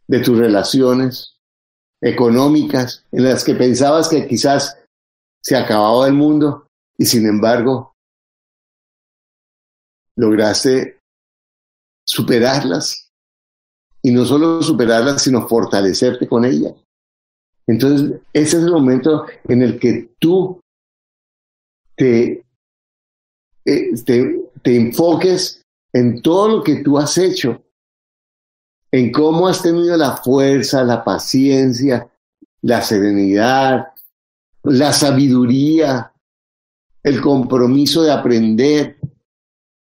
de 0.07 0.21
tus 0.21 0.39
relaciones 0.39 1.37
económicas, 2.01 3.05
en 3.13 3.25
las 3.25 3.45
que 3.45 3.55
pensabas 3.55 4.09
que 4.09 4.27
quizás 4.27 4.79
se 5.43 5.57
acababa 5.57 6.07
el 6.07 6.15
mundo 6.15 6.67
y 6.97 7.07
sin 7.07 7.27
embargo 7.27 7.95
lograste 10.17 10.94
superarlas. 12.05 13.11
Y 14.03 14.13
no 14.13 14.25
solo 14.25 14.63
superarlas, 14.63 15.23
sino 15.23 15.49
fortalecerte 15.49 16.29
con 16.29 16.45
ellas. 16.45 16.75
Entonces, 17.67 18.21
ese 18.33 18.59
es 18.59 18.65
el 18.65 18.71
momento 18.71 19.25
en 19.49 19.63
el 19.63 19.79
que 19.79 20.15
tú 20.19 20.61
te, 21.97 22.45
eh, 23.65 23.91
te, 24.05 24.43
te 24.63 24.77
enfoques 24.77 25.63
en 25.93 26.21
todo 26.21 26.49
lo 26.49 26.63
que 26.63 26.83
tú 26.83 26.99
has 26.99 27.17
hecho, 27.17 27.63
en 28.93 29.11
cómo 29.11 29.49
has 29.49 29.63
tenido 29.63 29.97
la 29.97 30.19
fuerza, 30.19 30.85
la 30.85 31.03
paciencia, 31.03 32.11
la 32.61 32.83
serenidad, 32.83 33.89
la 34.65 34.93
sabiduría, 34.93 36.13
el 37.03 37.21
compromiso 37.21 38.03
de 38.03 38.13
aprender, 38.13 38.99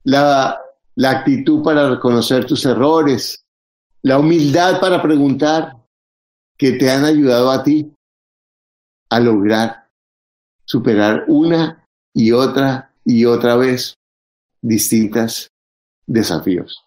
la 0.04 0.62
la 0.94 1.11
actitud 1.11 1.62
para 1.62 1.88
reconocer 1.88 2.46
tus 2.46 2.64
errores, 2.66 3.44
la 4.02 4.18
humildad 4.18 4.81
para 4.81 5.00
preguntar 5.00 5.76
que 6.57 6.72
te 6.72 6.90
han 6.90 7.05
ayudado 7.05 7.50
a 7.50 7.62
ti 7.62 7.92
a 9.11 9.20
lograr 9.20 9.88
superar 10.64 11.24
una 11.28 11.87
y 12.14 12.33
otra 12.33 12.94
y 13.05 13.24
otra 13.24 13.57
vez 13.57 13.98
distintas 14.61 15.50
desafíos. 16.07 16.85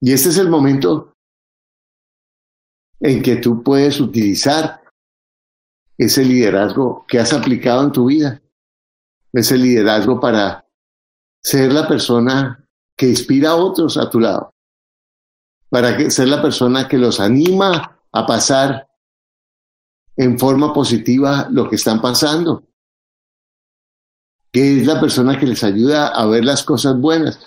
Y 0.00 0.12
este 0.12 0.28
es 0.28 0.38
el 0.38 0.48
momento 0.48 1.14
en 3.00 3.22
que 3.22 3.36
tú 3.36 3.62
puedes 3.62 4.00
utilizar 4.00 4.82
ese 5.98 6.24
liderazgo 6.24 7.04
que 7.08 7.18
has 7.18 7.32
aplicado 7.32 7.84
en 7.84 7.92
tu 7.92 8.06
vida, 8.06 8.42
ese 9.32 9.56
liderazgo 9.56 10.20
para 10.20 10.65
ser 11.46 11.72
la 11.72 11.86
persona 11.86 12.68
que 12.96 13.08
inspira 13.08 13.50
a 13.50 13.54
otros 13.54 13.96
a 13.96 14.10
tu 14.10 14.18
lado, 14.18 14.52
para 15.70 15.96
que, 15.96 16.10
ser 16.10 16.26
la 16.26 16.42
persona 16.42 16.88
que 16.88 16.98
los 16.98 17.20
anima 17.20 18.00
a 18.10 18.26
pasar 18.26 18.88
en 20.16 20.40
forma 20.40 20.74
positiva 20.74 21.46
lo 21.48 21.70
que 21.70 21.76
están 21.76 22.02
pasando, 22.02 22.64
que 24.50 24.80
es 24.80 24.86
la 24.88 25.00
persona 25.00 25.38
que 25.38 25.46
les 25.46 25.62
ayuda 25.62 26.08
a 26.08 26.26
ver 26.26 26.44
las 26.44 26.64
cosas 26.64 26.98
buenas, 26.98 27.38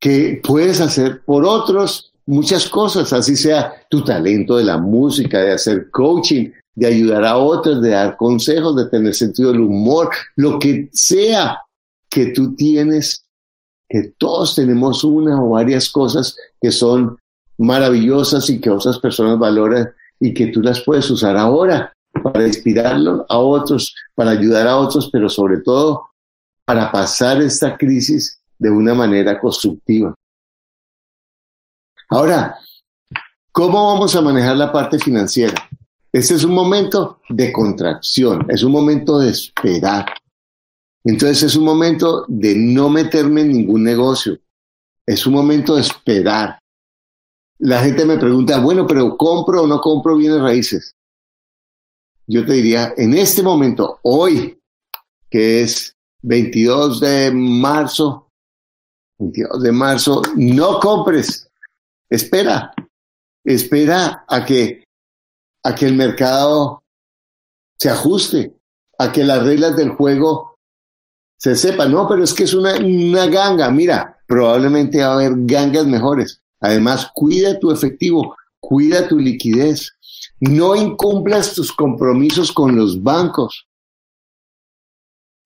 que 0.00 0.40
puedes 0.42 0.80
hacer 0.80 1.24
por 1.24 1.44
otros 1.44 2.12
muchas 2.26 2.68
cosas, 2.68 3.12
así 3.12 3.36
sea 3.36 3.86
tu 3.88 4.02
talento 4.02 4.56
de 4.56 4.64
la 4.64 4.78
música, 4.78 5.38
de 5.38 5.52
hacer 5.52 5.92
coaching, 5.92 6.50
de 6.74 6.86
ayudar 6.88 7.24
a 7.24 7.36
otros, 7.36 7.80
de 7.80 7.90
dar 7.90 8.16
consejos, 8.16 8.74
de 8.74 8.86
tener 8.86 9.14
sentido 9.14 9.52
del 9.52 9.60
humor, 9.60 10.10
lo 10.34 10.58
que 10.58 10.88
sea 10.92 11.62
que 12.10 12.26
tú 12.26 12.54
tienes, 12.54 13.24
que 13.88 14.12
todos 14.18 14.54
tenemos 14.54 15.04
una 15.04 15.42
o 15.42 15.50
varias 15.50 15.90
cosas 15.90 16.36
que 16.60 16.70
son 16.70 17.18
maravillosas 17.58 18.50
y 18.50 18.60
que 18.60 18.70
otras 18.70 18.98
personas 18.98 19.38
valoran 19.38 19.90
y 20.18 20.34
que 20.34 20.48
tú 20.48 20.60
las 20.60 20.80
puedes 20.80 21.10
usar 21.10 21.36
ahora 21.36 21.92
para 22.22 22.46
inspirarlo 22.46 23.24
a 23.28 23.38
otros, 23.38 23.94
para 24.14 24.32
ayudar 24.32 24.66
a 24.66 24.76
otros, 24.76 25.08
pero 25.12 25.28
sobre 25.28 25.60
todo 25.60 26.10
para 26.64 26.90
pasar 26.92 27.40
esta 27.40 27.76
crisis 27.76 28.40
de 28.58 28.70
una 28.70 28.94
manera 28.94 29.40
constructiva. 29.40 30.14
Ahora, 32.08 32.56
¿cómo 33.52 33.86
vamos 33.86 34.14
a 34.16 34.20
manejar 34.20 34.56
la 34.56 34.72
parte 34.72 34.98
financiera? 34.98 35.54
Este 36.12 36.34
es 36.34 36.44
un 36.44 36.54
momento 36.54 37.20
de 37.28 37.52
contracción, 37.52 38.46
es 38.50 38.64
un 38.64 38.72
momento 38.72 39.18
de 39.18 39.30
esperar, 39.30 40.06
entonces 41.04 41.42
es 41.42 41.56
un 41.56 41.64
momento 41.64 42.24
de 42.28 42.54
no 42.54 42.88
meterme 42.90 43.42
en 43.42 43.52
ningún 43.52 43.82
negocio. 43.82 44.38
Es 45.06 45.26
un 45.26 45.34
momento 45.34 45.76
de 45.76 45.82
esperar. 45.82 46.58
La 47.58 47.80
gente 47.80 48.04
me 48.04 48.18
pregunta, 48.18 48.60
bueno, 48.60 48.86
pero 48.86 49.16
¿compro 49.16 49.62
o 49.62 49.66
no 49.66 49.80
compro 49.80 50.16
bienes 50.16 50.40
raíces? 50.40 50.94
Yo 52.26 52.46
te 52.46 52.52
diría, 52.54 52.94
en 52.96 53.14
este 53.14 53.42
momento, 53.42 53.98
hoy, 54.02 54.58
que 55.28 55.62
es 55.62 55.96
22 56.22 57.00
de 57.00 57.32
marzo, 57.32 58.28
22 59.18 59.62
de 59.62 59.72
marzo, 59.72 60.22
no 60.36 60.78
compres. 60.78 61.50
Espera. 62.08 62.72
Espera 63.44 64.24
a 64.28 64.44
que, 64.44 64.84
a 65.64 65.74
que 65.74 65.86
el 65.86 65.94
mercado 65.94 66.82
se 67.78 67.88
ajuste, 67.88 68.54
a 68.98 69.10
que 69.10 69.24
las 69.24 69.42
reglas 69.42 69.76
del 69.76 69.90
juego 69.90 70.49
se 71.40 71.56
sepa, 71.56 71.86
no, 71.86 72.06
pero 72.06 72.22
es 72.22 72.34
que 72.34 72.44
es 72.44 72.52
una, 72.52 72.76
una 72.76 73.26
ganga. 73.26 73.70
Mira, 73.70 74.18
probablemente 74.26 74.98
va 74.98 75.06
a 75.06 75.14
haber 75.14 75.32
gangas 75.36 75.86
mejores. 75.86 76.42
Además, 76.60 77.10
cuida 77.14 77.58
tu 77.58 77.70
efectivo, 77.70 78.36
cuida 78.60 79.08
tu 79.08 79.18
liquidez. 79.18 79.90
No 80.38 80.76
incumplas 80.76 81.54
tus 81.54 81.72
compromisos 81.72 82.52
con 82.52 82.76
los 82.76 83.02
bancos. 83.02 83.66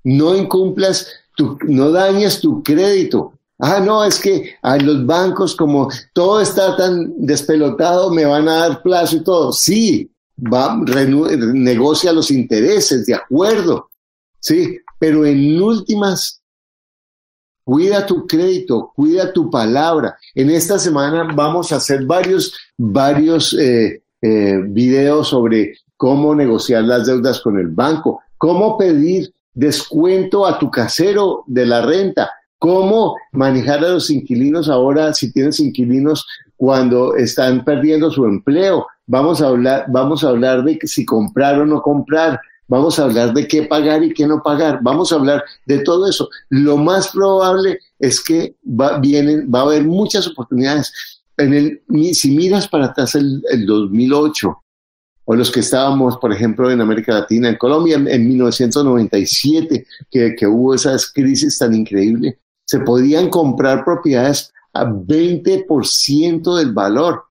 No 0.03 0.35
incumplas, 0.35 1.07
tu, 1.37 1.57
no 1.69 1.93
dañes 1.93 2.41
tu 2.41 2.61
crédito. 2.65 3.35
Ah, 3.61 3.79
no, 3.79 4.03
es 4.03 4.19
que 4.19 4.57
a 4.63 4.77
los 4.79 5.07
bancos, 5.07 5.55
como 5.55 5.89
todo 6.13 6.41
está 6.41 6.77
tan 6.77 7.25
despelotado, 7.25 8.11
me 8.11 8.25
van 8.25 8.49
a 8.49 8.67
dar 8.67 8.83
plazo 8.83 9.15
y 9.15 9.23
todo. 9.23 9.53
Sí, 9.53 10.11
va, 10.37 10.77
negocia 10.77 12.13
los 12.13 12.33
intereses, 12.33 13.07
de 13.07 13.15
acuerdo. 13.15 13.91
Sí, 14.41 14.77
pero 15.05 15.27
en 15.27 15.61
últimas, 15.61 16.41
cuida 17.63 18.07
tu 18.07 18.27
crédito, 18.27 18.91
cuida 18.97 19.35
tu 19.35 19.51
palabra. 19.51 20.17
En 20.35 20.49
esta 20.49 20.79
semana 20.79 21.29
vamos 21.35 21.73
a 21.73 21.77
hacer 21.77 22.07
varios, 22.07 22.57
varios 22.79 23.53
eh, 23.53 24.03
eh, 24.23 24.63
videos 24.67 25.29
sobre 25.29 25.75
cómo 25.99 26.35
negociar 26.35 26.85
las 26.85 27.07
deudas 27.07 27.43
con 27.43 27.59
el 27.59 27.69
banco, 27.69 28.23
cómo 28.39 28.79
pedir 28.79 29.31
descuento 29.53 30.47
a 30.47 30.59
tu 30.59 30.71
casero 30.71 31.45
de 31.49 31.67
la 31.67 31.83
renta, 31.83 32.31
cómo 32.59 33.15
manejar 33.33 33.85
a 33.85 33.91
los 33.91 34.09
inquilinos 34.09 34.71
ahora 34.71 35.13
si 35.13 35.35
tienes 35.35 35.61
inquilinos 35.61 36.27
cuando 36.57 37.15
están 37.15 37.63
perdiendo 37.63 38.11
su 38.11 38.25
empleo. 38.25 38.87
Vamos 39.07 39.43
a 39.43 39.49
hablar, 39.49 39.85
vamos 39.89 40.25
a 40.25 40.31
hablar 40.31 40.65
de 40.65 40.79
si 40.85 41.05
comprar 41.05 41.61
o 41.61 41.67
no 41.67 41.83
comprar. 41.83 42.41
Vamos 42.67 42.99
a 42.99 43.05
hablar 43.05 43.35
de 43.35 43.47
qué 43.47 43.65
pagar 43.65 44.03
y 44.03 44.15
qué 44.15 44.27
no 44.27 44.43
pagar. 44.43 44.81
Vamos 44.83 45.13
a 45.13 45.17
hablar 45.17 45.45
de 45.67 45.81
todo 45.81 46.09
eso. 46.09 46.29
Lo 46.49 46.77
más 46.77 47.09
probable 47.09 47.79
es 47.99 48.23
que 48.23 48.57
va, 48.65 48.99
vienen, 48.99 49.51
va 49.53 49.61
a 49.61 49.65
haber 49.65 49.85
muchas 49.85 50.27
oportunidades. 50.27 50.93
En 51.37 51.53
el, 51.53 51.83
si 52.15 52.31
miras 52.31 52.69
para 52.69 52.87
atrás 52.87 53.15
el, 53.15 53.43
el 53.51 53.67
2008, 53.67 54.65
o 55.27 55.35
los 55.35 55.51
que 55.51 55.61
estábamos, 55.61 56.19
por 56.19 56.33
ejemplo, 56.33 56.71
en 56.71 56.81
América 56.81 57.15
Latina, 57.15 57.49
en 57.49 57.57
Colombia, 57.57 57.97
en 57.97 58.29
1997, 58.29 59.87
que, 60.11 60.35
que 60.37 60.47
hubo 60.47 60.75
esa 60.75 60.97
crisis 61.15 61.59
tan 61.59 61.75
increíble, 61.75 62.39
se 62.67 62.81
podían 62.81 63.31
comprar 63.31 63.85
propiedades 63.85 64.53
a 64.73 64.85
20% 64.85 66.57
del 66.59 66.73
valor. 66.73 67.25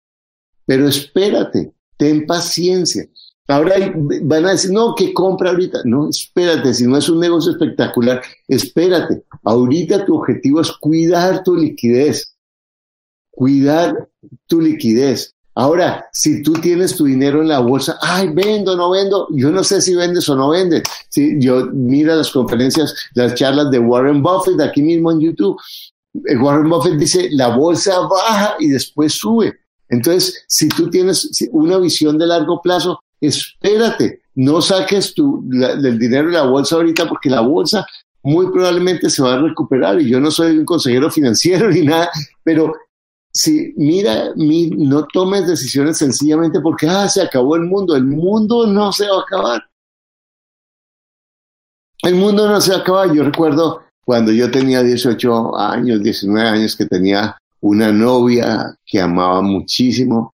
Pero 0.65 0.87
espérate, 0.87 1.73
ten 1.97 2.25
paciencia. 2.25 3.05
Ahora 3.47 3.75
van 4.23 4.45
a 4.45 4.51
decir, 4.51 4.71
no, 4.71 4.95
que 4.95 5.13
compra 5.13 5.49
ahorita. 5.49 5.81
No, 5.83 6.09
espérate, 6.09 6.73
si 6.73 6.87
no 6.87 6.97
es 6.97 7.09
un 7.09 7.19
negocio 7.19 7.51
espectacular, 7.51 8.21
espérate. 8.47 9.23
Ahorita 9.43 10.05
tu 10.05 10.17
objetivo 10.17 10.61
es 10.61 10.71
cuidar 10.71 11.43
tu 11.43 11.55
liquidez. 11.55 12.35
Cuidar 13.31 14.07
tu 14.47 14.61
liquidez. 14.61 15.35
Ahora, 15.55 16.07
si 16.11 16.41
tú 16.41 16.53
tienes 16.53 16.95
tu 16.95 17.05
dinero 17.05 17.41
en 17.41 17.49
la 17.49 17.59
bolsa, 17.59 17.97
ay, 18.01 18.29
vendo, 18.33 18.75
no 18.75 18.89
vendo, 18.89 19.27
yo 19.31 19.51
no 19.51 19.63
sé 19.63 19.81
si 19.81 19.93
vendes 19.93 20.27
o 20.29 20.35
no 20.35 20.49
vendes. 20.49 20.81
Si 21.09 21.39
yo 21.39 21.67
mira 21.67 22.15
las 22.15 22.31
conferencias, 22.31 22.95
las 23.13 23.35
charlas 23.35 23.69
de 23.69 23.77
Warren 23.77 24.23
Buffett 24.23 24.59
aquí 24.61 24.81
mismo 24.81 25.11
en 25.11 25.19
YouTube. 25.19 25.59
Eh, 26.27 26.37
Warren 26.37 26.69
Buffett 26.69 26.95
dice, 26.95 27.27
la 27.31 27.55
bolsa 27.55 27.99
baja 27.99 28.55
y 28.59 28.69
después 28.69 29.13
sube. 29.13 29.53
Entonces, 29.89 30.43
si 30.47 30.69
tú 30.69 30.89
tienes 30.89 31.29
una 31.51 31.77
visión 31.77 32.17
de 32.17 32.25
largo 32.25 32.59
plazo, 32.61 32.99
espérate, 33.27 34.21
no 34.35 34.61
saques 34.61 35.13
tu, 35.13 35.43
el 35.51 35.99
dinero 35.99 36.27
de 36.27 36.33
la 36.33 36.43
bolsa 36.43 36.75
ahorita 36.75 37.07
porque 37.07 37.29
la 37.29 37.41
bolsa 37.41 37.85
muy 38.23 38.51
probablemente 38.51 39.09
se 39.09 39.21
va 39.21 39.33
a 39.33 39.41
recuperar 39.41 39.99
y 40.01 40.09
yo 40.09 40.19
no 40.19 40.31
soy 40.31 40.57
un 40.57 40.65
consejero 40.65 41.11
financiero 41.11 41.69
ni 41.71 41.81
nada, 41.81 42.09
pero 42.43 42.73
si 43.33 43.73
mira, 43.77 44.31
no 44.35 45.07
tomes 45.11 45.47
decisiones 45.47 45.97
sencillamente 45.97 46.59
porque 46.61 46.87
ah, 46.87 47.09
se 47.09 47.21
acabó 47.21 47.55
el 47.55 47.63
mundo. 47.63 47.95
El 47.95 48.05
mundo 48.05 48.67
no 48.67 48.93
se 48.93 49.07
va 49.07 49.17
a 49.17 49.21
acabar. 49.21 49.63
El 52.03 52.15
mundo 52.15 52.47
no 52.47 52.61
se 52.61 52.71
va 52.71 52.77
a 52.77 52.81
acabar. 52.81 53.11
Yo 53.11 53.23
recuerdo 53.23 53.81
cuando 54.05 54.31
yo 54.31 54.51
tenía 54.51 54.83
18 54.83 55.57
años, 55.57 56.03
19 56.03 56.47
años, 56.47 56.75
que 56.75 56.85
tenía 56.85 57.35
una 57.61 57.91
novia 57.91 58.77
que 58.85 59.01
amaba 59.01 59.41
muchísimo 59.41 60.32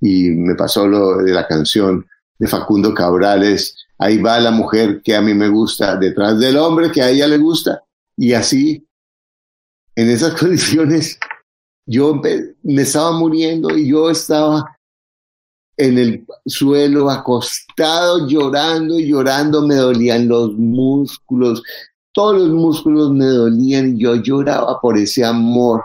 y 0.00 0.30
me 0.30 0.54
pasó 0.54 0.86
lo 0.86 1.18
de 1.18 1.32
la 1.32 1.46
canción 1.46 2.06
de 2.38 2.46
Facundo 2.46 2.94
Cabrales. 2.94 3.76
Ahí 3.98 4.18
va 4.18 4.38
la 4.38 4.50
mujer 4.50 5.02
que 5.02 5.16
a 5.16 5.20
mí 5.20 5.34
me 5.34 5.48
gusta, 5.48 5.96
detrás 5.96 6.38
del 6.38 6.56
hombre 6.56 6.92
que 6.92 7.02
a 7.02 7.10
ella 7.10 7.26
le 7.26 7.38
gusta. 7.38 7.82
Y 8.16 8.32
así, 8.32 8.86
en 9.96 10.10
esas 10.10 10.34
condiciones, 10.40 11.18
yo 11.86 12.20
me 12.62 12.82
estaba 12.82 13.12
muriendo 13.12 13.76
y 13.76 13.88
yo 13.88 14.10
estaba 14.10 14.76
en 15.76 15.96
el 15.96 16.26
suelo 16.44 17.08
acostado 17.08 18.26
llorando 18.28 18.98
y 18.98 19.08
llorando, 19.08 19.66
me 19.66 19.76
dolían 19.76 20.28
los 20.28 20.52
músculos, 20.54 21.62
todos 22.12 22.36
los 22.36 22.50
músculos 22.50 23.12
me 23.12 23.26
dolían 23.26 23.96
y 23.96 24.00
yo 24.00 24.16
lloraba 24.16 24.80
por 24.80 24.98
ese 24.98 25.24
amor 25.24 25.84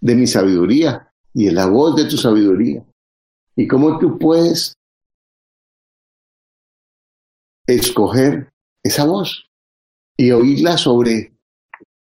de 0.00 0.14
mi 0.14 0.26
sabiduría 0.26 1.10
y 1.34 1.46
de 1.46 1.52
la 1.52 1.66
voz 1.66 1.96
de 1.96 2.04
tu 2.06 2.16
sabiduría. 2.16 2.84
¿Y 3.56 3.68
cómo 3.68 3.98
tú 3.98 4.18
puedes 4.18 4.74
escoger 7.66 8.52
esa 8.82 9.04
voz 9.04 9.46
y 10.16 10.30
oírla 10.30 10.78
sobre, 10.78 11.36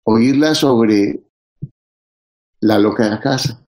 oírla 0.04 0.54
sobre 0.54 1.24
la 2.60 2.78
loca 2.78 3.04
de 3.04 3.10
la 3.10 3.20
casa. 3.20 3.64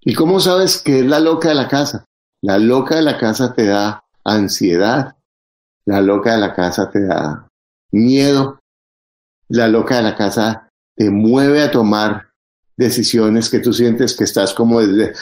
¿Y 0.00 0.14
cómo 0.14 0.40
sabes 0.40 0.82
que 0.82 1.00
es 1.00 1.06
la 1.06 1.20
loca 1.20 1.48
de 1.48 1.54
la 1.54 1.68
casa? 1.68 2.04
La 2.42 2.58
loca 2.58 2.96
de 2.96 3.02
la 3.02 3.18
casa 3.18 3.54
te 3.54 3.66
da 3.66 4.04
ansiedad, 4.22 5.16
la 5.86 6.00
loca 6.00 6.34
de 6.34 6.40
la 6.40 6.54
casa 6.54 6.90
te 6.90 7.06
da 7.06 7.48
miedo, 7.90 8.60
la 9.48 9.68
loca 9.68 9.96
de 9.96 10.02
la 10.02 10.14
casa 10.14 10.63
te 10.96 11.10
mueve 11.10 11.62
a 11.62 11.70
tomar 11.70 12.32
decisiones 12.76 13.50
que 13.50 13.60
tú 13.60 13.72
sientes 13.72 14.16
que 14.16 14.24
estás 14.24 14.54
como 14.54 14.80
desde... 14.80 15.14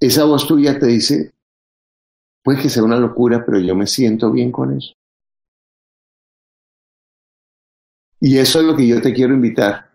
Esa 0.00 0.24
voz 0.24 0.46
tuya 0.46 0.78
te 0.78 0.86
dice, 0.86 1.34
puede 2.44 2.62
que 2.62 2.68
sea 2.68 2.84
una 2.84 2.98
locura, 2.98 3.44
pero 3.44 3.58
yo 3.58 3.74
me 3.74 3.86
siento 3.86 4.30
bien 4.30 4.52
con 4.52 4.76
eso. 4.76 4.94
Y 8.20 8.38
eso 8.38 8.60
es 8.60 8.64
lo 8.64 8.76
que 8.76 8.86
yo 8.86 9.00
te 9.00 9.12
quiero 9.12 9.34
invitar, 9.34 9.92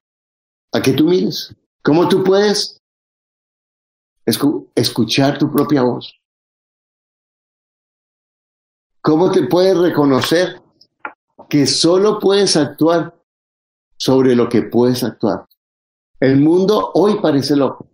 a 0.73 0.81
que 0.81 0.93
tú 0.93 1.05
mires 1.05 1.55
cómo 1.83 2.07
tú 2.07 2.23
puedes 2.23 2.81
escuchar 4.75 5.37
tu 5.37 5.51
propia 5.51 5.83
voz. 5.83 6.19
¿Cómo 9.01 9.31
te 9.31 9.45
puedes 9.47 9.77
reconocer 9.77 10.62
que 11.53 11.67
solo 11.67 12.17
puedes 12.17 12.57
actuar 12.57 13.15
sobre 13.95 14.35
lo 14.35 14.49
que 14.49 14.63
puedes 14.63 15.03
actuar? 15.03 15.47
El 16.19 16.41
mundo 16.41 16.89
hoy 16.95 17.19
parece 17.21 17.55
loco. 17.55 17.91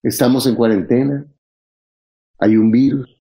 Estamos 0.00 0.46
en 0.46 0.54
cuarentena, 0.54 1.26
hay 2.38 2.56
un 2.56 2.70
virus, 2.70 3.20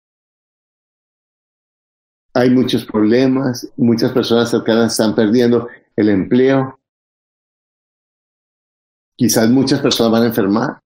hay 2.32 2.48
muchos 2.48 2.86
problemas, 2.86 3.70
muchas 3.76 4.10
personas 4.12 4.48
cercanas 4.48 4.92
están 4.92 5.14
perdiendo 5.14 5.68
el 5.94 6.08
empleo. 6.08 6.80
Quizás 9.18 9.50
muchas 9.50 9.82
personas 9.82 10.12
van 10.12 10.22
a 10.22 10.28
enfermar. 10.28 10.80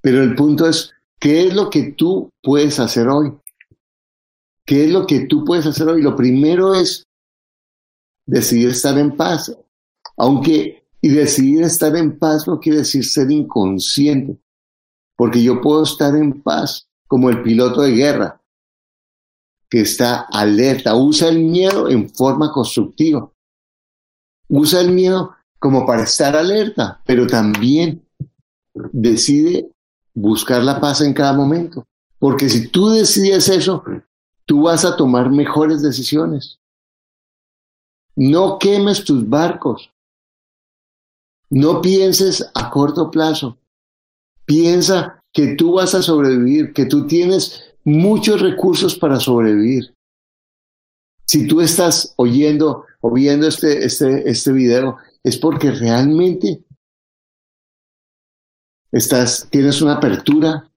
Pero 0.00 0.22
el 0.22 0.36
punto 0.36 0.68
es, 0.68 0.94
¿qué 1.18 1.48
es 1.48 1.56
lo 1.56 1.70
que 1.70 1.90
tú 1.90 2.30
puedes 2.40 2.78
hacer 2.78 3.08
hoy? 3.08 3.36
¿Qué 4.66 4.84
es 4.84 4.90
lo 4.90 5.06
que 5.06 5.26
tú 5.26 5.44
puedes 5.44 5.64
hacer 5.64 5.88
hoy? 5.88 6.02
Lo 6.02 6.16
primero 6.16 6.74
es 6.74 7.06
decidir 8.26 8.70
estar 8.70 8.98
en 8.98 9.16
paz. 9.16 9.56
Aunque, 10.16 10.84
y 11.00 11.08
decidir 11.08 11.62
estar 11.62 11.94
en 11.96 12.18
paz 12.18 12.48
no 12.48 12.58
quiere 12.58 12.78
decir 12.78 13.04
ser 13.04 13.30
inconsciente, 13.30 14.38
porque 15.16 15.42
yo 15.42 15.60
puedo 15.60 15.84
estar 15.84 16.16
en 16.16 16.42
paz 16.42 16.88
como 17.06 17.30
el 17.30 17.42
piloto 17.42 17.82
de 17.82 17.92
guerra 17.92 18.42
que 19.70 19.80
está 19.80 20.26
alerta, 20.32 20.96
usa 20.96 21.28
el 21.28 21.40
miedo 21.40 21.88
en 21.88 22.08
forma 22.10 22.52
constructiva. 22.52 23.30
Usa 24.48 24.80
el 24.80 24.92
miedo 24.92 25.34
como 25.58 25.86
para 25.86 26.04
estar 26.04 26.36
alerta, 26.36 27.02
pero 27.04 27.26
también 27.26 28.04
decide 28.92 29.70
buscar 30.14 30.62
la 30.62 30.80
paz 30.80 31.00
en 31.00 31.12
cada 31.12 31.32
momento. 31.32 31.84
Porque 32.18 32.48
si 32.48 32.68
tú 32.68 32.88
decides 32.90 33.48
eso, 33.48 33.84
tú 34.46 34.62
vas 34.62 34.84
a 34.84 34.96
tomar 34.96 35.30
mejores 35.30 35.82
decisiones. 35.82 36.58
No 38.14 38.58
quemes 38.58 39.04
tus 39.04 39.28
barcos. 39.28 39.92
No 41.50 41.82
pienses 41.82 42.48
a 42.54 42.70
corto 42.70 43.10
plazo. 43.10 43.58
Piensa 44.46 45.20
que 45.32 45.54
tú 45.54 45.74
vas 45.74 45.94
a 45.94 46.02
sobrevivir, 46.02 46.72
que 46.72 46.86
tú 46.86 47.06
tienes 47.06 47.74
muchos 47.84 48.40
recursos 48.40 48.96
para 48.96 49.20
sobrevivir. 49.20 49.94
Si 51.26 51.46
tú 51.46 51.60
estás 51.60 52.14
oyendo 52.16 52.84
o 53.00 53.12
viendo 53.12 53.46
este, 53.46 53.84
este, 53.84 54.28
este 54.30 54.52
video, 54.52 54.96
es 55.24 55.36
porque 55.36 55.72
realmente 55.72 56.64
estás, 58.92 59.48
tienes 59.50 59.82
una 59.82 59.94
apertura 59.94 60.70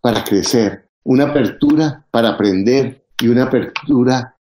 para 0.00 0.24
crecer, 0.24 0.90
una 1.04 1.30
apertura 1.30 2.06
para 2.10 2.30
aprender 2.30 3.03
y 3.20 3.28
una 3.28 3.44
apertura 3.44 4.36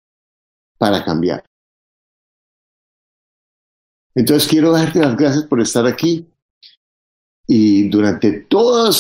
para 0.79 1.05
cambiar. 1.05 1.45
Entonces 4.15 4.49
quiero 4.49 4.73
darte 4.73 4.99
las 4.99 5.17
gracias 5.17 5.45
por 5.45 5.61
estar 5.61 5.87
aquí 5.87 6.27
y 7.47 7.89
durante 7.89 8.33
toda 8.33 8.91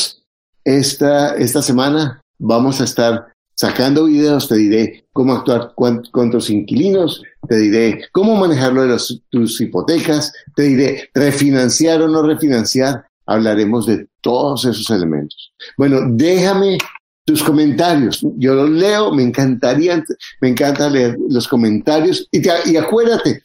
esta, 0.64 1.36
esta 1.36 1.62
semana 1.62 2.20
vamos 2.38 2.80
a 2.80 2.84
estar 2.84 3.32
sacando 3.54 4.06
videos, 4.06 4.48
te 4.48 4.56
diré 4.56 5.04
cómo 5.12 5.34
actuar 5.34 5.74
con, 5.74 6.30
tus 6.30 6.48
inquilinos, 6.48 7.22
te 7.46 7.56
diré 7.56 8.08
cómo 8.10 8.34
manejarlo 8.36 8.86
de 8.86 8.96
tus 9.28 9.60
hipotecas, 9.60 10.32
te 10.56 10.62
diré 10.62 11.10
refinanciar 11.12 12.00
o 12.00 12.08
no 12.08 12.22
refinanciar, 12.22 13.04
hablaremos 13.26 13.86
de 13.86 14.08
todos 14.22 14.64
esos 14.64 14.88
elementos. 14.90 15.52
Bueno, 15.76 16.00
déjame 16.08 16.78
tus 17.24 17.42
comentarios, 17.42 18.24
yo 18.36 18.54
los 18.54 18.70
leo, 18.70 19.12
me 19.12 19.22
encantaría, 19.22 20.02
me 20.40 20.48
encanta 20.48 20.88
leer 20.88 21.16
los 21.28 21.46
comentarios 21.46 22.26
y, 22.30 22.42
y 22.70 22.76
acuérdate, 22.76 23.42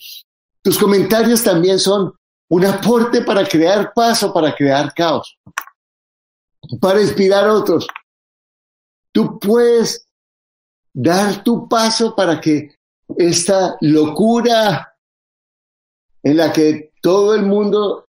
tus 0.61 0.77
comentarios 0.77 1.43
también 1.43 1.79
son 1.79 2.13
un 2.49 2.65
aporte 2.65 3.21
para 3.21 3.45
crear 3.45 3.93
paz 3.93 4.23
o 4.23 4.33
para 4.33 4.55
crear 4.55 4.93
caos, 4.93 5.37
para 6.79 7.01
inspirar 7.01 7.45
a 7.45 7.53
otros. 7.53 7.87
Tú 9.11 9.39
puedes 9.39 10.07
dar 10.93 11.43
tu 11.43 11.67
paso 11.67 12.15
para 12.15 12.39
que 12.39 12.75
esta 13.17 13.77
locura 13.81 14.95
en 16.23 16.37
la 16.37 16.51
que 16.51 16.91
todo 17.01 17.35
el 17.35 17.43
mundo 17.43 18.07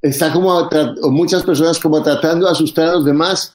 está 0.00 0.32
como, 0.32 0.50
o 0.50 1.10
muchas 1.10 1.42
personas 1.42 1.78
como 1.78 2.02
tratando 2.02 2.46
de 2.46 2.52
asustar 2.52 2.88
a 2.88 2.92
los 2.94 3.04
demás, 3.04 3.54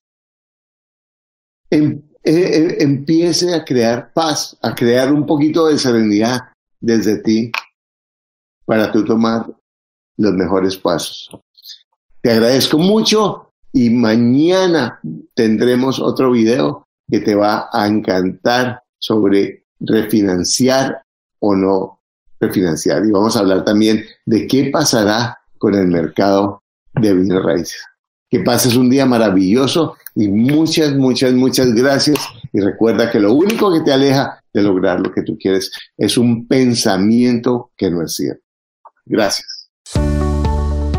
em, 1.69 2.01
e, 2.23 2.31
e, 2.31 2.83
empiece 2.83 3.53
a 3.53 3.63
crear 3.63 4.11
paz, 4.13 4.57
a 4.61 4.73
crear 4.73 5.11
un 5.13 5.25
poquito 5.25 5.67
de 5.67 5.77
serenidad, 5.77 6.39
desde 6.79 7.17
ti 7.21 7.51
para 8.65 8.91
tú 8.91 9.03
tomar 9.05 9.47
los 10.17 10.33
mejores 10.33 10.77
pasos. 10.77 11.29
Te 12.21 12.31
agradezco 12.31 12.77
mucho 12.77 13.51
y 13.71 13.89
mañana 13.89 14.99
tendremos 15.33 15.99
otro 15.99 16.31
video 16.31 16.87
que 17.09 17.19
te 17.19 17.35
va 17.35 17.69
a 17.71 17.87
encantar 17.87 18.83
sobre 18.99 19.65
refinanciar 19.79 21.01
o 21.39 21.55
no 21.55 22.01
refinanciar. 22.39 23.05
Y 23.05 23.11
vamos 23.11 23.35
a 23.35 23.39
hablar 23.39 23.63
también 23.63 24.03
de 24.25 24.47
qué 24.47 24.69
pasará 24.71 25.37
con 25.57 25.75
el 25.75 25.87
mercado 25.87 26.61
de 26.93 27.13
bienes 27.13 27.43
raíces. 27.43 27.81
Que 28.29 28.41
pases 28.41 28.75
un 28.75 28.89
día 28.89 29.05
maravilloso 29.05 29.95
y 30.15 30.27
muchas, 30.27 30.95
muchas, 30.95 31.33
muchas 31.33 31.73
gracias. 31.73 32.17
Y 32.51 32.59
recuerda 32.59 33.11
que 33.11 33.19
lo 33.19 33.33
único 33.33 33.71
que 33.71 33.81
te 33.81 33.93
aleja 33.93 34.41
de 34.53 34.63
lograr 34.63 34.99
lo 34.99 35.11
que 35.11 35.21
tú 35.21 35.37
quieres 35.37 35.71
es 35.97 36.17
un 36.17 36.47
pensamiento 36.47 37.71
que 37.77 37.89
no 37.89 38.03
es 38.03 38.15
cierto. 38.15 38.43
Gracias. 39.05 39.69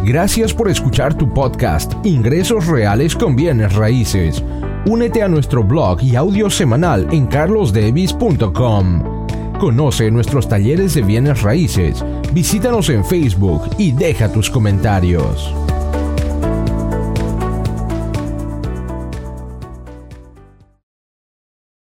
Gracias 0.04 0.54
por 0.54 0.70
escuchar 0.70 1.18
tu 1.18 1.34
podcast 1.34 1.92
Ingresos 2.02 2.66
Reales 2.66 3.14
con 3.14 3.36
Bienes 3.36 3.74
Raíces. 3.74 4.42
Únete 4.86 5.22
a 5.22 5.28
nuestro 5.28 5.62
blog 5.62 6.02
y 6.02 6.16
audio 6.16 6.48
semanal 6.48 7.06
en 7.12 7.26
carlosdevis.com. 7.26 9.26
Conoce 9.58 10.10
nuestros 10.10 10.48
talleres 10.48 10.94
de 10.94 11.02
bienes 11.02 11.42
raíces, 11.42 12.02
visítanos 12.32 12.88
en 12.88 13.04
Facebook 13.04 13.68
y 13.76 13.92
deja 13.92 14.32
tus 14.32 14.48
comentarios. 14.48 15.52